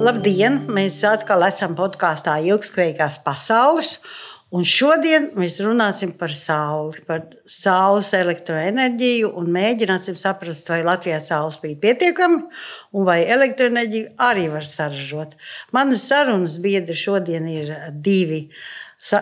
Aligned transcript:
Labdien! 0.00 0.54
Mēs 0.72 0.94
atkal 1.04 1.42
esam 1.44 1.74
podkāstā 1.76 2.38
Ilgspējīgās 2.48 3.18
pasaules. 3.20 3.98
Un 4.56 4.64
šodien 4.64 5.26
mēs 5.36 5.58
runāsim 5.60 6.14
par 6.16 6.32
sauli, 6.34 7.02
par 7.04 7.26
saules 7.44 8.08
elektroenerģiju 8.16 9.28
un 9.36 9.50
mēģināsim 9.52 10.16
saprast, 10.16 10.72
vai 10.72 10.80
Latvijā 10.88 11.20
saules 11.20 11.60
bija 11.60 11.76
pietiekami 11.84 12.40
un 12.96 13.06
vai 13.06 13.20
elektroenerģiju 13.28 14.14
arī 14.24 14.48
var 14.50 14.64
saražot. 14.66 15.36
Manas 15.76 16.08
sarunas 16.08 16.56
biedri 16.64 16.96
šodien 16.96 17.46
ir 17.52 17.76
divi 17.92 18.46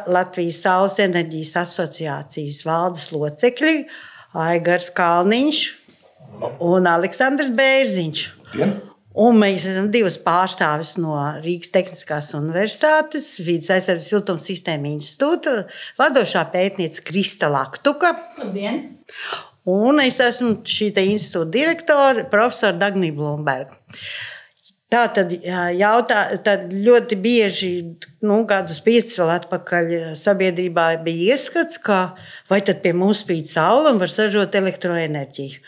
Latvijas 0.06 0.62
Saules 0.62 1.02
enerģijas 1.02 1.56
asociācijas 1.66 2.62
valdes 2.70 3.10
locekļi- 3.10 3.80
Aigars 4.48 4.94
Kalniņš 4.94 5.64
un 6.62 6.86
Aleksandrs 6.86 7.50
Bērziņš. 7.50 8.28
Ja. 8.54 8.76
Un 9.18 9.38
mēs 9.40 9.64
esam 9.66 9.88
divas 9.90 10.14
pārstāvis 10.22 10.92
no 11.02 11.16
Rīgas 11.42 11.72
Tehniskās 11.74 12.30
Universitātes, 12.38 13.32
Vides 13.42 13.72
aizsardzības 13.74 14.10
siltuma 14.12 14.44
sistēma 14.46 14.92
institūta, 14.92 15.64
vadošā 15.98 16.44
pētniece 16.52 17.02
Krista 17.06 17.50
Laktuka. 17.50 18.12
Labdien! 18.38 18.84
Un 19.68 19.98
es 20.04 20.20
esmu 20.22 20.60
šī 20.64 20.92
institūta 21.02 21.50
direktore, 21.56 22.28
profesora 22.30 22.78
Dagnija 22.78 23.16
Blūmberga. 23.18 23.74
Tā 24.88 25.02
tad, 25.12 25.34
jautā, 25.76 26.22
tad 26.40 26.70
ļoti 26.72 27.18
bieži, 27.20 27.72
nu, 28.24 28.38
gadus 28.48 28.78
piecus 28.86 29.18
vēl 29.20 29.34
atpakaļ, 29.34 29.90
sabiedrībā 30.16 30.86
bija 31.04 31.34
ieskats, 31.34 31.76
ka 31.82 32.14
vai 32.48 32.62
tad 32.64 32.80
pie 32.86 32.94
mums 32.96 33.20
spīd 33.26 33.50
saule 33.50 33.92
un 33.92 34.00
var 34.00 34.14
sažot 34.14 34.56
elektroenerģiju. 34.56 35.60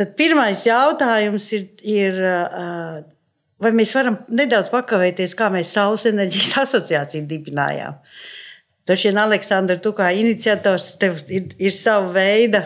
Tad 0.00 0.14
pirmais 0.16 0.64
jautājums 0.64 1.46
ir, 1.52 1.66
ir 1.84 2.20
vai 3.60 3.72
mēs 3.76 3.92
varam 3.92 4.16
nedaudz 4.32 4.70
pakavēties, 4.72 5.36
kā 5.36 5.50
mēs 5.52 5.74
Saules 5.76 6.06
enerģijas 6.08 6.56
asociāciju 6.64 7.28
dibinājām. 7.28 8.00
Taču, 8.88 9.12
Aleksandra, 9.22 9.76
tu 9.78 9.92
kā 9.94 10.08
iniciators, 10.16 10.94
tev 10.98 11.20
ir, 11.30 11.52
ir 11.60 11.74
sava 11.76 12.08
veida 12.16 12.64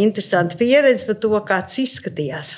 interesanta 0.00 0.56
pieredze 0.58 1.06
par 1.06 1.20
to, 1.22 1.34
kā 1.46 1.60
tas 1.66 1.76
izskatījās. 1.82 2.56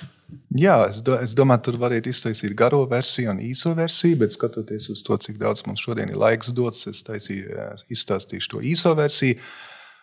Jā, 0.56 0.76
es, 0.90 1.00
do, 1.04 1.16
es 1.20 1.32
domāju, 1.36 1.64
tur 1.66 1.78
varētu 1.80 2.10
iztaisīt 2.12 2.54
garo 2.56 2.82
versiju 2.88 3.32
un 3.32 3.40
īso 3.44 3.72
versiju, 3.76 4.18
bet 4.20 4.34
skatoties 4.34 4.90
uz 4.92 5.02
to, 5.04 5.16
cik 5.24 5.38
daudz 5.40 5.64
mums 5.66 5.82
šodien 5.84 6.12
ir 6.12 6.20
laiks 6.20 6.52
dots, 6.56 6.86
es 6.90 7.00
taisīju, 7.06 7.68
izstāstīšu 7.92 8.54
to 8.54 8.64
īso 8.72 8.92
versiju. 8.96 9.40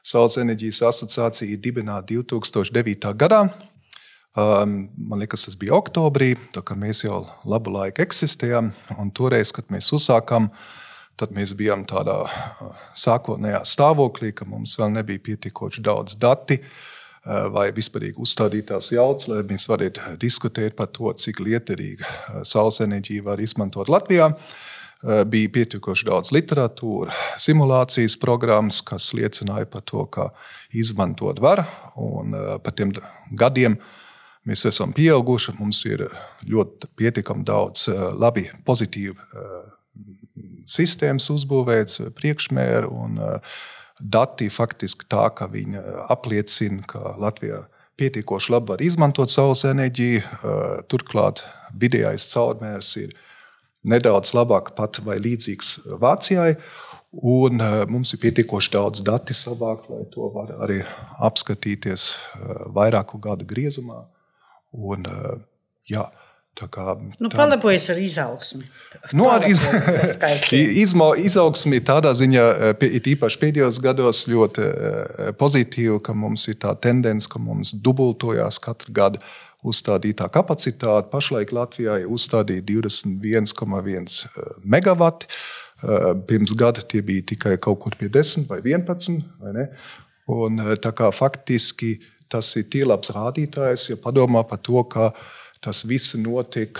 Saules 0.05 0.37
enerģijas 0.39 0.81
asociācija 0.89 1.51
ir 1.51 1.59
dibināta 1.63 2.13
2009. 2.13 3.13
gadā. 3.19 3.43
Um, 4.37 4.83
man 5.09 5.19
liekas, 5.19 5.47
tas 5.47 5.55
bija 5.57 5.73
oktobrī, 5.75 6.35
tā 6.53 6.61
kā 6.63 6.75
mēs 6.77 7.01
jau 7.01 7.23
labu 7.49 7.73
laiku 7.73 8.03
eksistējām. 8.05 8.69
Toreiz, 9.17 9.51
kad 9.55 9.67
mēs 9.73 9.89
uzsākām, 9.95 10.47
tad 11.19 11.33
mēs 11.35 11.55
bijām 11.57 11.83
tādā 11.89 12.21
uh, 12.27 12.77
sākotnējā 12.95 13.63
stāvoklī, 13.67 14.31
ka 14.37 14.47
mums 14.47 14.77
vēl 14.79 14.93
nebija 14.95 15.25
pietiekoši 15.25 15.83
daudz 15.83 16.15
dati 16.21 16.59
uh, 16.61 17.49
vai 17.51 17.67
vispārīgi 17.75 18.21
uzstādītās 18.21 18.91
jaudas, 18.93 19.27
lai 19.31 19.41
mēs 19.49 19.65
varētu 19.71 20.15
diskutēt 20.21 20.77
par 20.77 20.93
to, 20.95 21.11
cik 21.17 21.41
liederīga 21.43 22.05
uh, 22.05 22.41
saules 22.47 22.79
enerģija 22.85 23.25
var 23.31 23.41
izmantot 23.43 23.91
Latvijā. 23.91 24.29
Bija 24.99 25.49
pietiekoši 25.55 26.09
daudz 26.09 26.33
literatūras, 26.35 27.15
simulācijas 27.39 28.17
programmas, 28.19 28.81
kas 28.83 29.13
liecināja 29.15 29.69
par 29.71 29.85
to, 29.87 30.03
ka 30.11 30.25
izmantot 30.75 31.39
var. 31.39 31.63
Un 31.95 32.35
par 32.59 32.75
tiem 32.75 32.91
gadiem 33.31 33.77
Mēs 34.47 34.63
esam 34.65 34.93
pieauguši, 34.95 35.53
mums 35.59 35.81
ir 35.85 36.05
ļoti 36.49 36.89
pietiekami 36.97 37.43
daudz 37.45 37.89
eh, 37.91 38.05
labi, 38.17 38.47
pozitīvu 38.65 39.13
eh, 39.13 39.57
sistēmas 40.69 41.27
uzbūvēts, 41.33 42.05
priekšmēru 42.17 42.89
un 43.03 43.19
eh, 43.19 43.59
dati 43.99 44.47
faktiski 44.49 45.09
tā, 45.11 45.27
ka 45.35 45.49
viņi 45.51 45.81
apliecina, 46.07 46.85
ka 46.87 47.17
Latvijā 47.19 47.65
pietiekoši 47.99 48.53
labi 48.55 48.71
var 48.71 48.81
izmantot 48.81 49.27
saules 49.27 49.65
enerģiju. 49.67 50.21
Turklāt 50.87 51.41
vidējais 51.75 52.29
caurmērs 52.31 52.93
ir 53.01 53.11
nedaudz 53.83 54.33
labāk 54.35 54.73
pat 54.77 55.01
vai 55.05 55.17
līdzīgs 55.23 55.79
Vācijai. 56.01 56.53
Un 57.09 57.57
mums 57.89 58.11
ir 58.13 58.19
pietiekoši 58.21 58.69
daudz 58.75 59.01
datu 59.01 59.33
savākt, 59.33 59.87
lai 59.89 60.03
to 60.13 60.27
var 60.29 60.51
arī 60.61 60.83
apskatīties 61.25 62.11
vairāku 62.75 63.17
gadu 63.23 63.47
griezumā. 63.49 64.03
Un, 64.71 65.05
eh, 65.05 65.37
jā, 65.89 66.09
Kā, 66.59 66.91
nu, 67.21 67.29
tā... 67.29 67.37
Palepojas 67.39 67.85
ar 67.93 67.99
izaugsmi. 68.03 68.65
Nu, 69.15 69.29
ar 69.31 69.45
iz... 69.47 69.61
Izma, 70.83 71.13
izaugsmi 71.15 71.79
tādā 71.87 72.11
ziņā, 72.11 72.43
eh, 72.73 72.83
ir 72.97 73.05
īpaši 73.13 73.39
pēdējos 73.39 73.77
gados, 73.79 74.25
ļoti 74.27 74.65
eh, 74.65 75.29
pozitīva, 75.39 76.01
ka 76.03 76.11
mums 76.11 76.49
ir 76.51 76.57
tā 76.59 76.73
tendence, 76.83 77.29
ka 77.31 77.39
mums 77.39 77.71
dubultojās 77.71 78.59
katru 78.59 78.91
gadu 78.91 79.23
uzstādītā 79.65 80.29
kapacitāte. 80.33 81.09
Pašlaik 81.11 81.51
Latvijā 81.55 81.99
ir 82.03 82.11
uzstādīta 82.11 82.65
21,1 82.71 84.61
megawati. 84.63 85.27
Pirms 86.27 86.53
gada 86.59 86.83
tie 86.83 87.01
bija 87.05 87.23
tikai 87.33 87.55
kaut 87.61 87.79
kur 87.83 87.95
pie 87.99 88.09
10 88.11 88.47
vai 88.49 88.59
11. 88.63 89.21
Vai 89.39 89.67
Un, 90.29 90.61
tā 90.77 90.91
kā 90.93 91.09
faktiski 91.15 91.95
tas 92.29 92.51
ir 92.59 92.85
labs 92.85 93.09
rādītājs, 93.15 93.89
ja 93.89 93.97
padomā 93.97 94.43
par 94.45 94.59
to, 94.61 94.83
ka 94.85 95.09
tas 95.63 95.81
viss 95.89 96.15
notiek 96.15 96.77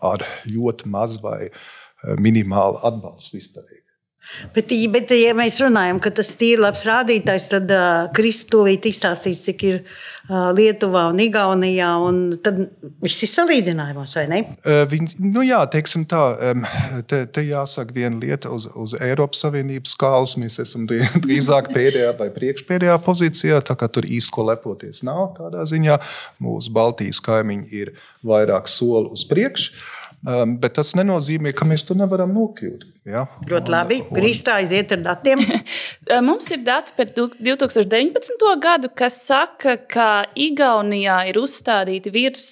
ar 0.00 0.22
ļoti 0.46 0.88
maz 0.88 1.18
vai 1.22 1.48
eh, 1.48 1.52
minimālu 2.22 2.78
atbalstu 2.86 3.36
vispārīgi. 3.40 3.81
Bet, 4.54 4.72
bet, 4.92 5.12
ja 5.16 5.34
mēs 5.36 5.58
runājam, 5.60 5.98
ka 6.02 6.10
tas 6.14 6.30
ir 6.44 6.60
labs 6.62 6.86
rādītājs, 6.88 7.50
tad 7.52 7.70
uh, 7.72 8.08
Kristūlīt 8.16 8.86
izstāstīs, 8.88 9.42
cik 9.44 9.64
ir 9.68 9.76
uh, 9.82 10.50
Lietuvā 10.56 11.04
un 11.12 11.20
Igaunijā. 11.22 11.90
Un 12.02 12.20
tad 12.42 12.60
viss 13.04 13.26
ir 13.26 13.30
salīdzinājumos, 13.32 14.14
vai 14.18 14.24
ne? 14.30 14.40
Uh, 14.64 14.82
viņi, 14.88 15.20
nu 15.28 15.44
jā, 15.46 15.60
teiksim 15.72 16.06
tā, 16.08 16.22
um, 16.52 16.66
te, 17.08 17.22
te 17.28 17.44
jāsaka 17.46 17.96
viena 17.96 18.20
lieta 18.22 18.52
uz, 18.54 18.68
uz 18.72 18.96
Eiropas 18.98 19.44
Savienības 19.44 19.96
skālas. 19.98 20.36
Mēs 20.40 20.60
esam 20.64 20.88
drīzāk 21.24 21.72
pēdējā 21.74 22.14
vai 22.20 22.30
priekšpēdējā 22.34 22.98
pozīcijā, 23.04 23.62
tā 23.68 23.76
kā 23.78 23.90
tur 23.92 24.08
īsti 24.08 24.32
ko 24.32 24.48
lepoties 24.48 25.04
nav 25.06 25.34
tādā 25.38 25.66
ziņā. 25.68 26.00
Mūsu 26.42 26.72
Baltijas 26.74 27.20
kaimiņi 27.24 27.82
ir 27.82 27.94
vairāk 28.26 28.70
soli 28.70 29.12
uz 29.12 29.26
priekšu. 29.28 29.91
Um, 30.22 30.52
bet 30.62 30.76
tas 30.78 30.92
nenozīmē, 30.94 31.50
ka 31.50 31.66
mēs 31.66 31.82
tur 31.82 31.96
nevaram 31.98 32.30
nokļūt. 32.36 32.84
Ja? 33.10 33.24
Ļoti 33.48 33.72
labi. 33.74 33.96
Kristā 34.06 34.60
aiziet 34.60 34.94
ar 34.94 35.00
datiem. 35.02 35.42
Mums 36.28 36.46
ir 36.54 36.60
dati 36.62 36.94
par 36.94 37.10
2019. 37.10 38.44
gadu, 38.62 38.90
kas 38.94 39.18
saka, 39.26 39.74
ka 39.90 40.10
Igaunijā 40.38 41.16
ir 41.32 41.40
uzstādīti 41.42 42.12
virs. 42.14 42.46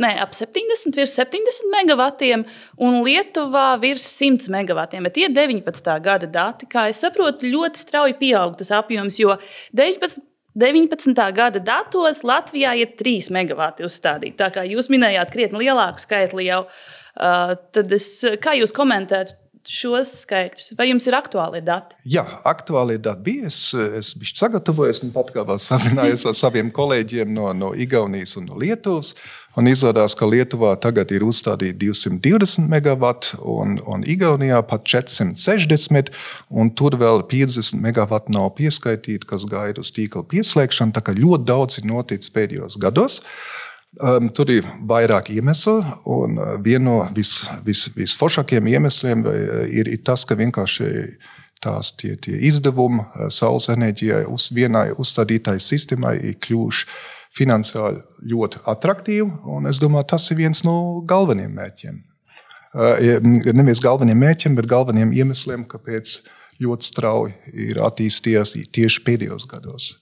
Ne, 0.00 0.10
ap 0.20 0.36
70, 0.36 0.92
virs 0.96 1.16
70 1.18 1.72
megavatiem, 1.72 2.44
un 2.80 3.00
Lietuvā 3.04 3.70
virs 3.80 4.04
100 4.20 4.52
megavatiem. 4.52 5.08
Bet 5.08 5.16
tie 5.16 5.30
19. 5.32 5.96
gada 6.04 6.28
dati, 6.36 6.68
kā 6.68 6.86
es 6.92 7.00
saprotu, 7.04 7.48
ļoti 7.48 7.80
strauji 7.80 8.18
pieaug 8.20 8.60
tas 8.60 8.74
apjoms, 8.76 9.18
jo 9.24 9.38
19. 9.76 10.20
19. 10.58 11.14
gada 11.32 11.60
datos 11.64 12.22
Latvijā 12.28 12.74
ir 12.76 12.96
3 12.98 13.30
megawati 13.32 13.86
uzstādīti. 13.86 14.36
Tā 14.40 14.50
kā 14.52 14.66
jūs 14.68 14.90
minējāt 14.92 15.32
krietni 15.32 15.64
lielāku 15.64 16.02
skaitli 16.02 16.48
jau, 16.50 16.64
uh, 16.66 17.54
tad 17.72 17.92
es, 17.96 18.08
kā 18.42 18.56
jūs 18.58 18.74
komentētu 18.76 19.38
šos 19.68 20.12
skaitļus? 20.22 20.72
Vai 20.78 20.88
jums 20.88 21.06
ir 21.08 21.16
aktuāli 21.16 21.62
dati? 21.64 21.96
Jā, 22.10 22.24
aktuāli 22.48 22.98
dati 23.02 23.24
bija. 23.26 23.50
Es, 23.50 23.60
es 23.72 24.12
biju 24.18 24.36
sagatavojis 24.38 25.02
un 25.06 25.12
pat 25.14 25.32
kā 25.34 25.44
vēl 25.48 25.60
sazinājos 25.62 26.26
ar 26.30 26.36
saviem 26.38 26.72
kolēģiem 26.74 27.32
no, 27.34 27.50
no 27.56 27.72
Igaunijas 27.74 28.36
un 28.40 28.50
no 28.50 28.58
Lietuvas. 28.60 29.14
Un 29.60 29.68
izrādās, 29.68 30.14
ka 30.16 30.24
Lietuvā 30.24 30.72
tagad 30.80 31.10
ir 31.12 31.26
uzstādīti 31.26 31.76
220 31.84 32.70
megawati, 32.72 33.36
un, 33.44 33.76
un 33.84 34.06
Igaunijā 34.08 34.62
pat 34.68 34.86
460, 34.88 36.08
un 36.48 36.70
tur 36.72 36.96
vēl 37.00 37.26
50 37.28 37.76
megawati 37.84 38.32
nav 38.32 38.54
pieskaitīti, 38.56 39.28
kas 39.28 39.44
gaida 39.50 39.84
uz 39.84 39.92
tīkla 39.92 40.24
pieslēgšanu. 40.30 40.96
Tā 40.96 41.04
kā 41.04 41.16
ļoti 41.18 41.48
daudz 41.52 41.82
ir 41.82 41.90
noticis 41.90 42.32
pēdējos 42.32 42.80
gados. 42.80 43.20
Um, 44.00 44.30
tur 44.32 44.48
ir 44.48 44.64
vairāk 44.88 45.26
iemeslu, 45.34 45.82
un 46.08 46.38
uh, 46.40 46.54
viens 46.64 46.80
no 46.80 47.02
vis, 47.12 47.42
vis, 47.60 47.90
visforšākajiem 47.92 48.70
iemesliem 48.70 49.24
uh, 49.28 49.34
ir, 49.68 49.90
ir 49.92 50.00
tas, 50.00 50.22
ka 50.24 50.32
vienkārši 50.38 50.86
tās 51.60 51.90
tie, 52.00 52.14
tie 52.16 52.38
izdevumi 52.48 53.02
uh, 53.02 53.26
saules 53.28 53.68
enerģijai 53.74 54.22
uz 54.32 54.46
vienai 54.56 54.86
uzstādītai 54.96 55.58
sistēmai 55.60 56.14
ir 56.30 56.38
kļuvuši 56.40 56.88
finansiāli 57.36 58.00
ļoti 58.32 58.62
attraktīvi. 58.72 59.28
Es 59.68 59.80
domāju, 59.82 60.08
tas 60.14 60.24
ir 60.32 60.40
viens 60.40 60.64
no 60.64 60.76
galvenajiem 61.08 61.52
mērķiem. 61.56 62.00
Nevis 63.56 63.80
galvenajiem 63.84 64.20
mērķiem, 64.20 64.56
bet 64.56 64.68
galvenajiem 64.68 65.12
iemesliem, 65.16 65.64
kāpēc 65.68 66.18
ļoti 66.60 66.88
strauji 66.88 67.56
ir 67.68 67.80
attīstījies 67.84 68.56
tieši 68.72 69.04
pēdējos 69.06 69.48
gados. 69.48 69.94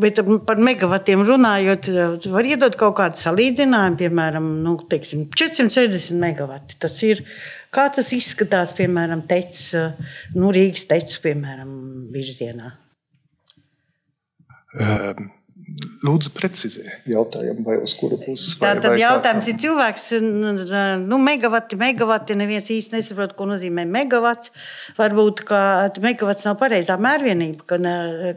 Bet 0.00 0.22
par 0.48 0.60
megavatiem 0.62 1.20
runājot, 1.28 1.90
var 2.32 2.48
iedot 2.48 2.78
kaut 2.80 2.96
kādu 2.96 3.20
salīdzinājumu, 3.20 3.98
piemēram, 4.00 4.46
nu, 4.64 4.76
teiksim, 4.88 5.26
460 5.36 6.16
megawati. 6.22 6.78
Tas 6.80 6.96
ir, 7.04 7.20
kā 7.74 7.84
tas 7.92 8.08
izskatās, 8.16 8.72
piemēram, 8.78 9.26
tec, 9.28 9.60
nu, 10.36 10.52
Rīgas 10.56 10.88
tecu, 10.88 11.20
piemēram, 11.28 11.72
virzienā. 12.14 12.72
Um, 14.76 15.30
Lūdzu, 16.06 16.30
precizējiet 16.36 17.08
jautājumu, 17.10 17.64
vai 17.66 17.76
uz 17.82 17.96
kuru 17.98 18.20
pusi. 18.20 18.52
Tā 18.60 18.76
tad 18.78 18.94
jautājums 19.00 19.48
ir 19.50 19.56
cilvēks, 19.64 20.04
nu, 21.02 21.18
megawati, 21.18 21.78
megawati. 21.80 22.36
Neviens 22.38 22.68
īsti 22.70 22.94
nesaprot, 22.94 23.34
ko 23.34 23.48
nozīmē 23.50 23.82
megawats. 23.90 24.52
Varbūt, 24.98 25.42
ka 25.48 25.60
megawats 26.04 26.46
nav 26.46 26.60
pareizā 26.60 26.94
mērvienība, 27.02 27.66
ka, 27.66 27.80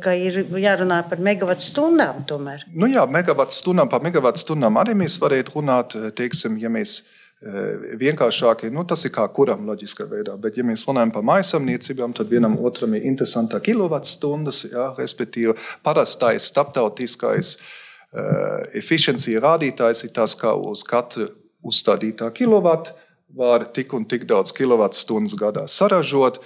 ka 0.01 0.15
ir 0.17 0.41
jārunā 0.57 1.03
par 1.11 1.21
megawatu 1.29 1.67
stundām 1.67 2.25
tomēr. 2.29 2.65
Nu 2.73 2.89
jā, 2.89 3.05
megawatu 3.05 3.59
stundām, 3.59 3.93
par 3.93 4.01
megawatu 4.05 4.41
stundām 4.41 4.81
arī 4.81 4.97
mēs 4.97 5.21
varētu 5.21 5.59
runāt, 5.59 5.99
teiksim, 6.17 6.57
ja 6.57 6.73
mēs 6.73 7.03
Eh, 7.03 7.28
vienkāršākie. 7.39 8.69
Nu, 8.73 8.83
tas 8.83 9.05
ir 9.07 9.13
kā 9.15 9.23
kuram 9.31 9.65
loģiskā 9.69 10.07
veidā. 10.09 10.35
Bet, 10.37 10.57
ja 10.59 10.65
mēs 10.67 10.83
runājam 10.87 11.13
par 11.15 11.23
mājasemniecībām, 11.23 12.13
tad 12.17 12.27
vienam 12.31 12.57
otram 12.59 12.97
ir 12.97 13.05
interesanta 13.07 13.61
kilovatstundas, 13.63 14.65
ja, 14.73 14.89
respektīvi 14.97 15.55
parastais 15.83 16.49
starptautiskais 16.51 17.55
uh, 17.55 18.67
efficiency 18.75 19.37
rādītājs 19.39 20.03
ir 20.03 20.13
tas, 20.15 20.35
kā 20.35 20.51
uz 20.51 20.83
katru 20.83 21.29
uzstādītā 21.63 22.27
kilovatu 22.35 22.95
var 23.35 23.69
tik 23.71 23.93
un 23.93 24.07
tik 24.09 24.25
daudz 24.27 24.51
kilovatstundas 24.55 25.37
gadā 25.39 25.67
saražot. 25.67 26.41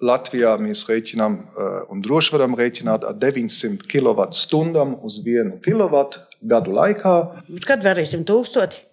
Latvijā 0.00 0.54
mēs 0.56 0.86
rēķinām, 0.88 1.34
uh, 1.36 1.80
un 1.92 2.00
droši 2.00 2.38
varam 2.38 2.56
rēķināt 2.56 3.04
ar 3.04 3.18
900 3.20 3.84
kWh 3.84 4.94
uz 5.04 5.20
vienu 5.20 5.58
kilovatu 5.60 6.24
gadu 6.40 6.72
laikā. 6.72 7.16
Kad 7.68 7.84
varēsim 7.84 8.24
tūkstoti? 8.24 8.86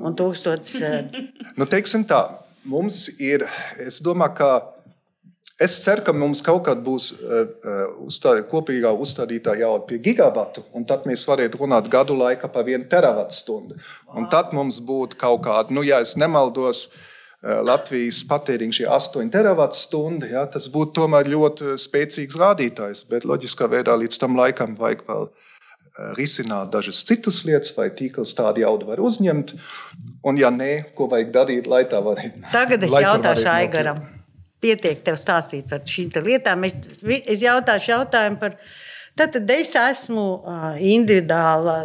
Un 0.00 0.16
tūkstotis. 0.18 0.78
nu, 1.58 1.66
teiksim 1.70 2.06
tā, 2.08 2.20
mums 2.68 3.06
ir, 3.22 3.46
es 3.82 4.02
domāju, 4.04 4.38
ka. 4.40 4.54
Es 5.62 5.76
ceru, 5.84 6.02
ka 6.02 6.10
mums 6.10 6.40
kaut 6.42 6.64
kad 6.66 6.80
būs 6.82 7.12
uh, 7.14 7.44
uzstā, 8.02 8.32
kopīgā 8.50 8.90
uzstādītā 8.90 9.52
jau 9.60 9.76
pie 9.86 10.00
gigabatu, 10.02 10.64
un 10.74 10.82
tad 10.82 11.06
mēs 11.06 11.22
varētu 11.30 11.60
runāt 11.60 11.86
gadu 11.92 12.16
laikā 12.18 12.50
par 12.50 12.66
vienu 12.66 12.88
teravatu 12.90 13.38
stundu. 13.38 13.78
Un 14.18 14.26
tad 14.32 14.50
mums 14.50 14.80
būtu 14.82 15.14
kaut 15.20 15.44
kāda, 15.46 15.70
nu, 15.70 15.86
ja 15.86 16.00
es 16.02 16.16
nemaldos, 16.18 16.88
uh, 16.88 17.62
Latvijas 17.70 18.24
patēriņš 18.26 18.82
ir 18.82 18.90
8 18.98 19.30
teravatu 19.30 19.78
stundi. 19.78 20.32
Ja, 20.34 20.42
tas 20.50 20.66
būtu 20.74 20.96
tomēr 20.98 21.30
ļoti 21.30 21.78
spēcīgs 21.78 22.40
rādītājs, 22.42 23.06
bet 23.06 23.22
loģiskā 23.22 23.70
veidā 23.70 23.94
līdz 24.02 24.18
tam 24.26 24.34
laikam 24.40 24.74
vajag 24.80 25.06
vēl 25.06 25.28
uh, 25.28 25.53
Eh, 25.53 25.53
risināt 26.18 26.72
dažas 26.74 27.04
citas 27.06 27.42
lietas, 27.46 27.72
vai 27.76 27.88
tīkls 27.94 28.34
tādu 28.34 28.64
jaudu 28.64 28.88
var 28.88 29.02
uzņemt. 29.02 29.54
Un, 30.26 30.40
ja 30.40 30.50
nē, 30.50 30.94
ko 30.96 31.06
vajag 31.10 31.30
darīt, 31.34 31.68
lai 31.70 31.84
tā 31.90 32.00
varētu. 32.02 32.42
Tagad 32.52 32.86
es 32.86 32.96
jautāšu 33.04 33.46
Aigaram. 33.52 34.02
Pietiek 34.64 35.02
tev 35.04 35.18
stāstīt 35.20 35.68
par 35.70 35.84
šīm 35.86 36.10
lietām. 36.24 36.64
Es, 36.66 36.74
es 37.04 37.44
jautāšu 37.44 37.94
jautājumu 37.94 38.40
par. 38.40 38.58
Tātad 39.14 39.46
es 39.54 39.70
esmu 39.78 40.24
individuāla 40.82 41.76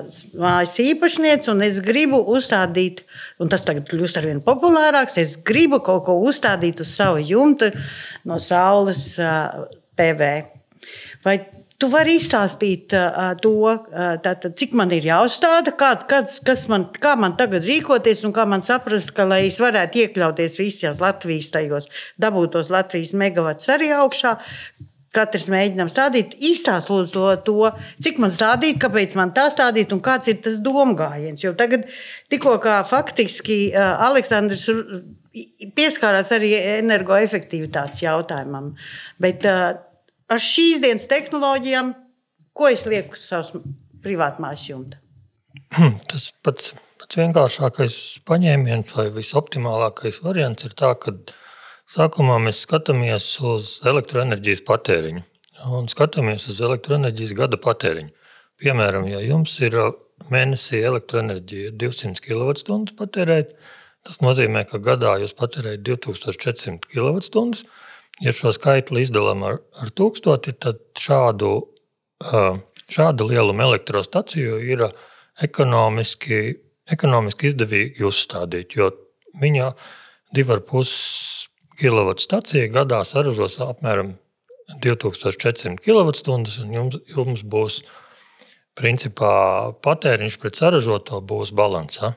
mājas 0.42 0.72
īpašniece, 0.82 1.52
un 1.52 1.62
es 1.62 1.78
gribu 1.86 2.24
uzstādīt, 2.34 3.04
un 3.38 3.52
tas 3.54 3.68
tagad 3.68 3.86
kļūst 3.92 4.18
ar 4.18 4.26
vien 4.26 4.40
populārāks. 4.42 5.20
Es 5.22 5.36
gribu 5.46 5.78
kaut 5.86 6.08
ko 6.08 6.18
uzstādīt 6.26 6.82
uz 6.82 6.96
savu 6.96 7.22
jumtu 7.22 7.70
no 8.26 8.40
saules 8.42 9.04
PV. 10.00 10.32
Vai 11.22 11.38
Tu 11.80 11.88
vari 11.88 12.18
izstāstīt 12.20 12.92
uh, 12.92 13.30
to, 13.40 13.54
uh, 13.64 14.18
tātad, 14.20 14.52
cik 14.60 14.74
man 14.76 14.92
ir 14.92 15.06
jāuzstāda, 15.08 15.72
kā, 15.80 15.94
kas, 16.12 16.42
kas 16.44 16.66
man, 16.72 16.90
kā 16.92 17.14
man 17.16 17.38
tagad 17.40 17.64
rīkoties 17.64 18.26
un 18.28 18.34
kā 18.36 18.44
man 18.52 18.66
saprast, 18.66 19.14
ka, 19.16 19.24
lai 19.30 19.46
es 19.48 19.62
varētu 19.64 20.02
iekļauties 20.04 20.60
visās 20.60 21.00
Latvijas 21.00 21.54
tajos 21.56 21.88
dabūtos 22.20 22.72
Latvijas 22.74 23.16
megavatus 23.16 23.72
arī 23.78 23.94
augšā. 23.96 24.36
Katrs 25.16 25.48
mēģinām 25.50 25.88
stādīt, 25.90 26.36
izstāst 26.52 26.92
lūdzu 26.92 27.16
to, 27.16 27.30
to, 27.48 27.72
cik 28.04 28.20
man 28.22 28.36
stādīt, 28.36 28.76
kāpēc 28.84 29.16
man 29.18 29.32
tā 29.34 29.48
stādīt 29.50 29.96
un 29.96 30.04
kāds 30.06 30.30
ir 30.30 30.44
tas 30.44 30.60
domgājiens. 30.62 31.42
Jo 31.42 31.56
tagad 31.58 31.88
tikko 32.30 32.60
faktiski 32.92 33.70
uh, 33.72 34.04
Aleksandrs 34.12 34.68
pieskārās 35.80 36.30
arī 36.36 36.58
energoefektivitātes 36.60 38.04
jautājumam. 38.04 38.74
Bet, 39.24 39.48
uh, 39.48 39.80
ar 40.30 40.44
šīs 40.44 40.84
dienas 40.84 41.08
tehnoloģijām, 41.12 41.94
ko 42.54 42.70
es 42.72 42.86
lieku 42.90 43.20
savas 43.20 43.54
privātmājas 44.04 44.68
jumta? 44.70 45.02
Tas 46.10 46.30
pats, 46.46 46.74
pats 47.02 47.20
vienkāršākais 47.20 47.98
paņēmiens 48.30 48.94
vai 48.98 49.10
visoptimālākais 49.16 50.22
variants 50.26 50.68
ir 50.68 50.76
tā, 50.78 50.94
ka 51.02 51.16
sākumā 51.90 52.38
mēs 52.46 52.64
skatāmies 52.66 53.32
uz 53.46 53.80
elektroenerģijas 53.90 54.64
patēriņu 54.68 55.26
un 55.76 55.90
skatāmies 55.92 56.46
uz 56.52 56.62
elektroenerģijas 56.64 57.36
gada 57.36 57.60
patēriņu. 57.60 58.14
Piemēram, 58.60 59.08
ja 59.08 59.20
jums 59.24 59.56
ir 59.64 59.76
mēnesī 60.32 60.82
elektroenerģija 60.88 61.74
200 61.80 62.24
kWh 62.24 62.96
patērēt, 63.00 63.54
tas 64.08 64.20
nozīmē, 64.24 64.66
ka 64.70 64.80
gadā 64.84 65.18
jūs 65.22 65.36
patērējat 65.40 65.86
2400 65.88 66.92
kWh. 66.92 67.64
Ja 68.20 68.34
šo 68.36 68.52
skaitli 68.52 69.06
izdalām 69.06 69.46
ar, 69.48 69.62
ar 69.80 69.92
tūkstoti, 69.96 70.54
tad 70.60 70.82
šādu, 71.00 71.54
šādu 72.92 73.28
lielumu 73.30 73.64
elektrostaciju 73.70 74.58
ir 74.68 74.84
ekonomiski, 75.40 76.42
ekonomiski 76.92 77.48
izdevīgi 77.54 78.04
uzstādīt, 78.10 78.76
jo 78.76 78.92
viņa 79.40 79.72
2,5 80.36 80.92
kW 81.80 82.18
stacija 82.20 82.68
gadā 82.76 83.00
saražos 83.08 83.56
apmēram 83.64 84.18
2400 84.84 85.80
kWh, 85.80 86.36
un 86.36 86.76
jums, 86.76 87.00
jums 87.08 87.44
būs 87.48 87.82
principā 88.78 89.72
patēriņš 89.84 90.38
pret 90.42 90.60
saražoto 90.60 91.22
būs 91.24 91.56
balansā. 91.56 92.14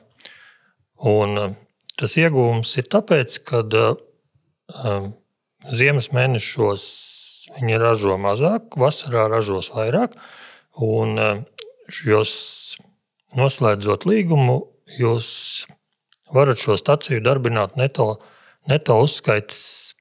Un 0.99 1.55
tas 1.99 2.15
iegūms 2.19 2.75
ir 2.79 2.91
tāpēc, 2.91 3.39
ka 3.47 3.63
Ziemas 5.71 6.09
mēnešos 6.11 6.85
viņi 7.55 7.79
ražo 7.79 8.17
mazāk, 8.19 8.75
vasarā 8.79 9.27
ražos 9.31 9.71
vairāk. 9.71 10.17
Un 10.83 11.15
jūs 12.03 12.33
eh, 12.79 12.85
noslēdzot 13.37 14.07
līgumu, 14.09 14.59
jūs 14.99 15.29
varat 16.33 16.59
šo 16.59 16.75
staciju 16.79 17.21
darbināt 17.23 17.77
neto, 17.79 18.17
neto 18.69 18.97
uzskaites 19.05 19.93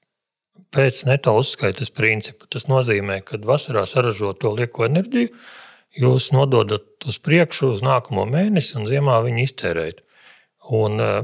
pēc 0.73 1.05
neto 1.05 1.35
uzskaites 1.37 1.93
principa. 1.93 2.49
Tas 2.51 2.65
nozīmē, 2.71 3.21
ka 3.27 3.39
vasarā 3.45 3.85
saražoto 3.89 4.55
lieko 4.57 4.87
enerģiju 4.89 5.31
jūs 6.01 6.31
nododat 6.33 7.05
uz 7.07 7.19
priekšu, 7.21 7.75
uz 7.77 7.83
nākamo 7.85 8.25
mēnesi, 8.29 8.79
un 8.81 8.89
ziemā 8.89 9.19
viņu 9.27 9.45
iztērējat. 9.45 10.01
Un 10.73 11.05
eh, 11.05 11.19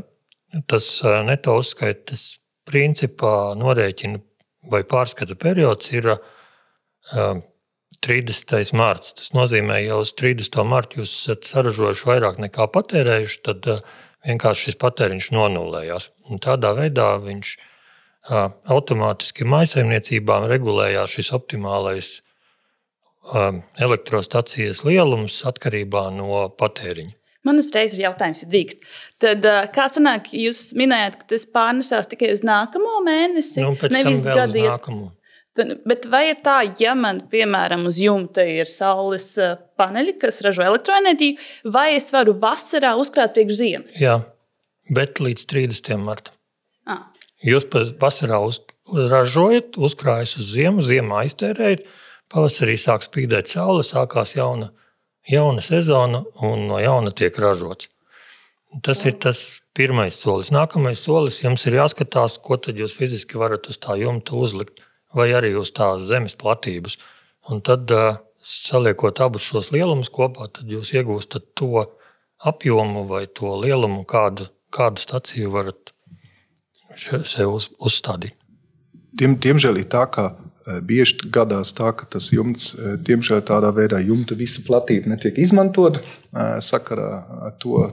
tas 0.71 0.91
eh, 1.03 1.23
neto 1.27 1.57
uzskaites 1.59 2.35
principā 2.69 3.55
norēķina 3.57 4.21
vai 4.71 4.83
pārskata 4.87 5.37
periods 5.39 5.93
ir 5.93 6.11
uh, 6.15 7.41
30. 8.05 8.75
mārts. 8.79 9.15
Tas 9.19 9.33
nozīmē, 9.35 9.81
ja 9.87 9.99
uz 10.03 10.13
30. 10.19 10.61
martu 10.69 11.03
jūs 11.03 11.15
esat 11.23 11.49
saražojuši 11.49 12.07
vairāk 12.09 12.39
nekā 12.45 12.69
patērējuši, 12.75 13.41
tad 13.49 13.69
uh, 13.73 13.83
vienkārši 14.27 14.69
šis 14.69 14.79
patēriņš 14.83 15.33
nonulējās. 15.35 16.11
Un 16.29 16.43
tādā 16.45 16.75
veidā 16.79 17.11
viņš 17.25 17.53
uh, 17.59 18.49
automātiski 18.71 19.49
maisaimniecībām 19.49 20.49
regulējās 20.53 21.19
šis 21.19 21.33
optimālais 21.39 22.11
uh, 22.19 23.59
elektrostacijas 23.81 24.85
lielums 24.87 25.43
atkarībā 25.49 26.09
no 26.15 26.45
patēriņa. 26.61 27.18
Man 27.47 27.61
uzreiz 27.61 27.95
ir 27.95 28.07
jautājums, 28.09 28.43
ja 28.43 28.49
drīkst. 28.51 28.89
Tad, 29.23 29.47
kā 29.75 29.87
sanāk, 29.93 30.33
jūs 30.35 30.73
minējāt, 30.79 31.21
ka 31.21 31.29
tas 31.35 31.47
pārnesās 31.53 32.11
tikai 32.11 32.33
uz 32.35 32.43
nākamo 32.47 32.99
mēnesi? 33.07 33.63
Nu, 33.63 33.77
nevis 33.95 34.27
gadu 34.27 34.65
nākamo. 34.67 35.13
Bet 35.59 36.07
vai 36.11 36.29
ir 36.31 36.41
tā, 36.45 36.61
ja 36.79 36.95
man, 36.95 37.25
piemēram, 37.31 37.87
uz 37.91 37.99
jumta 38.03 38.45
ir 38.47 38.69
saules 38.71 39.33
paneļi, 39.79 40.15
kas 40.23 40.43
ražo 40.47 40.63
elektroenerģiju, 40.67 41.39
vai 41.75 41.89
es 41.97 42.11
varu 42.15 42.37
vasarā 42.39 42.93
uzkrāt 43.01 43.35
priekš 43.35 43.59
ziemas? 43.59 43.97
Jā, 43.99 44.21
bet 44.95 45.23
līdz 45.23 45.47
30. 45.51 45.97
martam. 46.03 46.37
Ah. 46.87 47.09
Jūs 47.45 47.67
vasarā 47.99 48.39
uz, 48.47 48.61
ražojat, 48.95 49.77
uzkrājat 49.79 50.39
uz 50.39 50.53
ziemu, 50.55 50.85
ziemā 50.85 51.25
iztērējat, 51.29 51.87
pavasarī 52.33 52.79
sāk 52.79 53.07
spīdēt 53.07 53.51
saule, 53.51 53.83
sākās 53.87 54.37
jauna 54.39 54.71
jauna 55.29 55.63
sezona 55.65 56.23
un 56.43 56.67
no 56.69 56.81
jauna 56.83 57.13
tiek 57.13 57.37
ražots. 57.39 57.89
Tas 58.85 59.01
ir 59.09 59.17
tas 59.17 59.41
pirmais 59.77 60.17
solis. 60.17 60.51
Nākamais 60.53 61.01
solis 61.01 61.41
jums 61.41 61.65
ir 61.67 61.79
jāskatās, 61.79 62.37
ko 62.45 62.59
tad 62.61 62.77
jūs 62.77 62.97
fiziski 62.99 63.41
varat 63.41 63.69
uz 63.71 63.79
tā 63.81 63.97
jumta 64.01 64.37
uzlikt, 64.37 64.83
vai 65.15 65.31
arī 65.33 65.55
uz 65.57 65.73
tās 65.73 66.05
zemes 66.11 66.37
platības. 66.37 66.99
Un 67.49 67.63
tad 67.65 67.89
saliekot 68.45 69.21
abus 69.25 69.47
šos 69.49 69.71
lielumus 69.73 70.11
kopā, 70.13 70.51
tad 70.53 70.69
jūs 70.69 70.93
iegūstat 70.97 71.55
to 71.57 71.87
apjomu 72.39 73.07
vai 73.09 73.27
to 73.27 73.55
lielumu, 73.63 74.05
kādu, 74.09 74.47
kādu 74.75 75.03
staciju 75.03 75.55
varat 75.57 75.95
sev 76.99 77.55
uz, 77.55 77.71
uzstādīt. 77.81 78.37
Diem, 79.19 79.39
diemžēl 79.41 79.81
ir 79.81 79.89
tā, 79.91 80.05
ka 80.13 80.31
bieži 80.85 81.31
gadās 81.33 81.73
tā, 81.77 81.93
ka 81.97 82.07
tas 82.13 82.31
jumts, 82.33 82.71
diemžēl 83.07 83.43
tādā 83.49 83.71
veidā 83.75 84.01
jumta 84.05 84.37
visa 84.39 84.63
platība 84.67 85.13
netiek 85.15 85.39
izmantota. 85.41 86.03
Sakarā 86.65 87.11
ar 87.49 87.55
to 87.63 87.87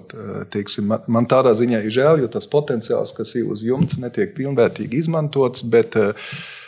teiksim, 0.51 0.91
man 1.07 1.29
tādā 1.31 1.55
ziņā 1.55 1.83
ir 1.85 1.93
žēl, 1.95 2.23
jo 2.23 2.31
tas 2.31 2.49
potenciāls, 2.51 3.13
kas 3.15 3.35
ir 3.39 3.47
uz 3.51 3.63
jumta, 3.65 3.99
netiek 4.03 4.33
pilnvērtīgi 4.37 4.99
izmantots. 5.05 5.63
Bet 5.63 5.95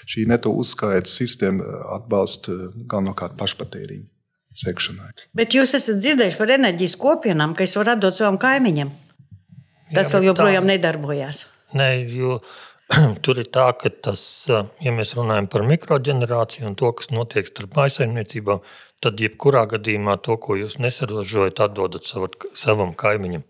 šī 0.08 0.28
neto 0.32 0.54
uzskaitas 0.56 1.18
sistēma 1.20 1.66
atbalsta 1.98 2.56
galvenokārt 2.88 3.36
pašpatēriņu 3.40 4.08
sekšanai. 4.58 5.12
Bet 5.38 5.54
jūs 5.54 5.76
esat 5.78 6.00
dzirdējuši 6.02 6.40
par 6.40 6.56
enerģijas 6.56 6.96
kopienām, 7.02 7.54
ka 7.58 7.68
es 7.68 7.76
varu 7.78 7.94
atdot 7.94 8.18
savam 8.18 8.40
kaimiņam. 8.42 8.90
Tas 9.94 10.10
Jā, 10.10 10.18
vēl 10.18 10.32
joprojām 10.32 10.66
tā... 10.66 10.72
nedarbojās. 10.74 11.44
Nē, 11.78 11.90
jo 12.16 12.40
tur 13.24 13.42
ir 13.42 13.50
tā, 13.54 13.68
ka 13.80 13.92
tas, 13.92 14.22
ja 14.48 14.94
mēs 14.96 15.16
runājam 15.18 15.50
par 15.52 15.66
mikroģenerāciju 15.68 16.70
un 16.70 16.78
to, 16.80 16.92
kas 16.96 17.12
notiek 17.12 17.50
starp 17.50 17.76
maisaimniecībām, 17.80 18.64
tad 19.04 19.22
jebkurā 19.22 19.66
gadījumā 19.76 20.18
to, 20.26 20.38
ko 20.42 20.58
jūs 20.58 20.80
nesaražojat, 20.82 21.62
atdodat 21.68 22.08
savam 22.08 22.96
kaimiņam. 22.98 23.46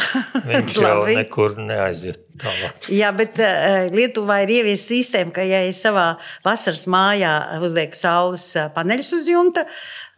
Viņš 0.50 0.76
jau 0.80 1.00
nekur 1.08 1.56
neaiziet 1.60 2.20
tālāk. 2.40 2.86
Jā, 2.94 3.10
bet 3.16 3.40
uh, 3.42 3.88
Lietuvā 3.92 4.40
ir 4.44 4.52
ieviesta 4.60 4.94
sistēma, 4.94 5.34
ka, 5.34 5.44
ja 5.44 5.62
es 5.68 5.80
savā 5.82 6.06
vasaras 6.46 6.86
mājā 6.90 7.32
uzlieku 7.60 7.98
saules 7.98 8.46
paneļus 8.76 9.12
uz 9.18 9.28
jumta, 9.28 9.66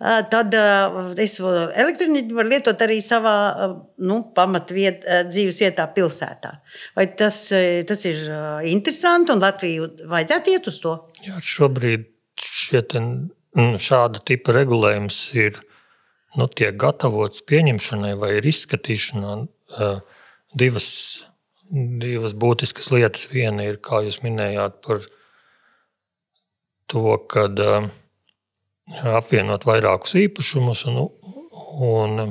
tad 0.02 0.54
uh, 0.58 1.12
es 1.22 1.36
elektroenerģiju 1.38 2.34
varu 2.34 2.50
lietot 2.50 2.80
arī 2.82 2.98
savā 3.04 3.34
uh, 3.50 3.74
nu, 4.02 4.18
pamatviet, 4.34 5.04
uh, 5.06 5.22
dzīves 5.28 5.60
vietā, 5.62 5.86
pilsētā. 5.94 6.56
Vai 6.98 7.06
tas, 7.18 7.44
uh, 7.54 7.82
tas 7.86 8.02
ir 8.08 8.24
uh, 8.26 8.64
interesanti 8.66 9.34
un 9.34 9.42
Latviju 9.42 9.86
vajadzētu 10.10 10.56
iet 10.56 10.66
uz 10.72 10.80
to? 10.82 10.96
Jā, 11.22 11.38
šobrīd 11.38 12.08
ten, 12.90 13.12
šāda 13.54 14.24
tipa 14.26 14.56
regulējums 14.56 15.22
ir 15.38 15.60
nu, 16.38 16.48
gatavots 16.50 17.44
pieņemšanai 17.46 18.14
vai 18.18 18.34
izskatīšanai 18.40 19.36
divas, 20.58 20.86
divas 21.70 22.34
būtiskas 22.34 22.90
lietas. 22.90 23.28
Viena 23.30 23.68
ir, 23.68 23.78
kā 23.84 24.02
jūs 24.06 24.22
minējāt, 24.24 24.80
par 24.82 25.04
to, 26.90 27.04
ka 27.30 27.46
apvienot 28.90 29.66
vairākus 29.68 30.16
īpašumus 30.18 30.84
un, 30.90 31.02
un, 31.88 32.22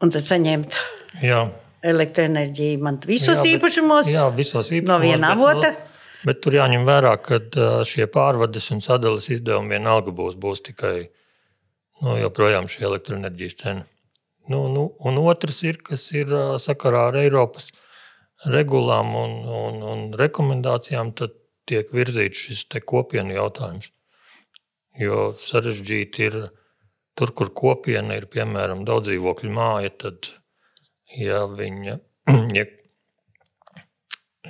un 0.00 0.14
tad 0.14 0.26
saņemt. 0.26 0.78
Jā. 1.24 1.44
Elektroenerģija 1.84 2.80
man 2.80 2.96
visos 3.04 3.36
jā, 3.36 3.42
bet, 3.42 3.50
īpašumos, 3.58 4.08
jā, 4.08 4.28
visos 4.32 4.70
īpašumos 4.72 4.88
no 4.88 5.00
viena 5.02 5.34
avota. 5.36 5.68
Bet, 5.74 5.82
nu, 5.82 6.22
bet 6.30 6.40
tur 6.46 6.56
jāņem 6.56 6.86
vērā, 6.88 7.12
ka 7.20 7.40
šie 7.84 8.08
pārvades 8.12 8.70
un 8.72 8.80
sadales 8.84 9.28
izdevumi 9.34 9.76
vienalga 9.76 10.14
būs, 10.16 10.38
būs 10.40 10.64
tikai 10.70 10.94
nu, 12.00 12.16
joprojām 12.22 12.70
šī 12.72 12.86
elektroenerģijas 12.88 13.60
cena. 13.60 13.84
Nu, 14.48 14.66
nu, 14.72 14.90
un 15.00 15.20
otrs 15.24 15.62
ir, 15.64 15.80
kas 15.84 16.10
ir 16.12 16.32
sakarā 16.60 17.08
ar 17.10 17.20
Eiropas 17.20 17.70
regulām 18.52 19.14
un, 19.16 19.36
un, 19.48 19.78
un 19.92 20.02
rekomendācijām, 20.20 21.14
tad 21.16 21.36
tiek 21.68 21.88
virzīts 21.96 22.48
šis 22.48 22.66
kopienu 22.84 23.36
jautājums. 23.38 23.93
Jo 25.00 25.32
sarežģīti 25.38 26.26
ir 26.28 26.38
tur, 27.18 27.32
kur 27.34 27.50
kopiena 27.54 28.18
ir 28.18 28.28
piemēram 28.30 28.84
daudz 28.86 29.10
dzīvokļu 29.10 29.52
māja, 29.54 29.90
tad, 30.04 30.30
ja 31.18 31.44
viņa 31.50 31.98
ja 32.58 32.66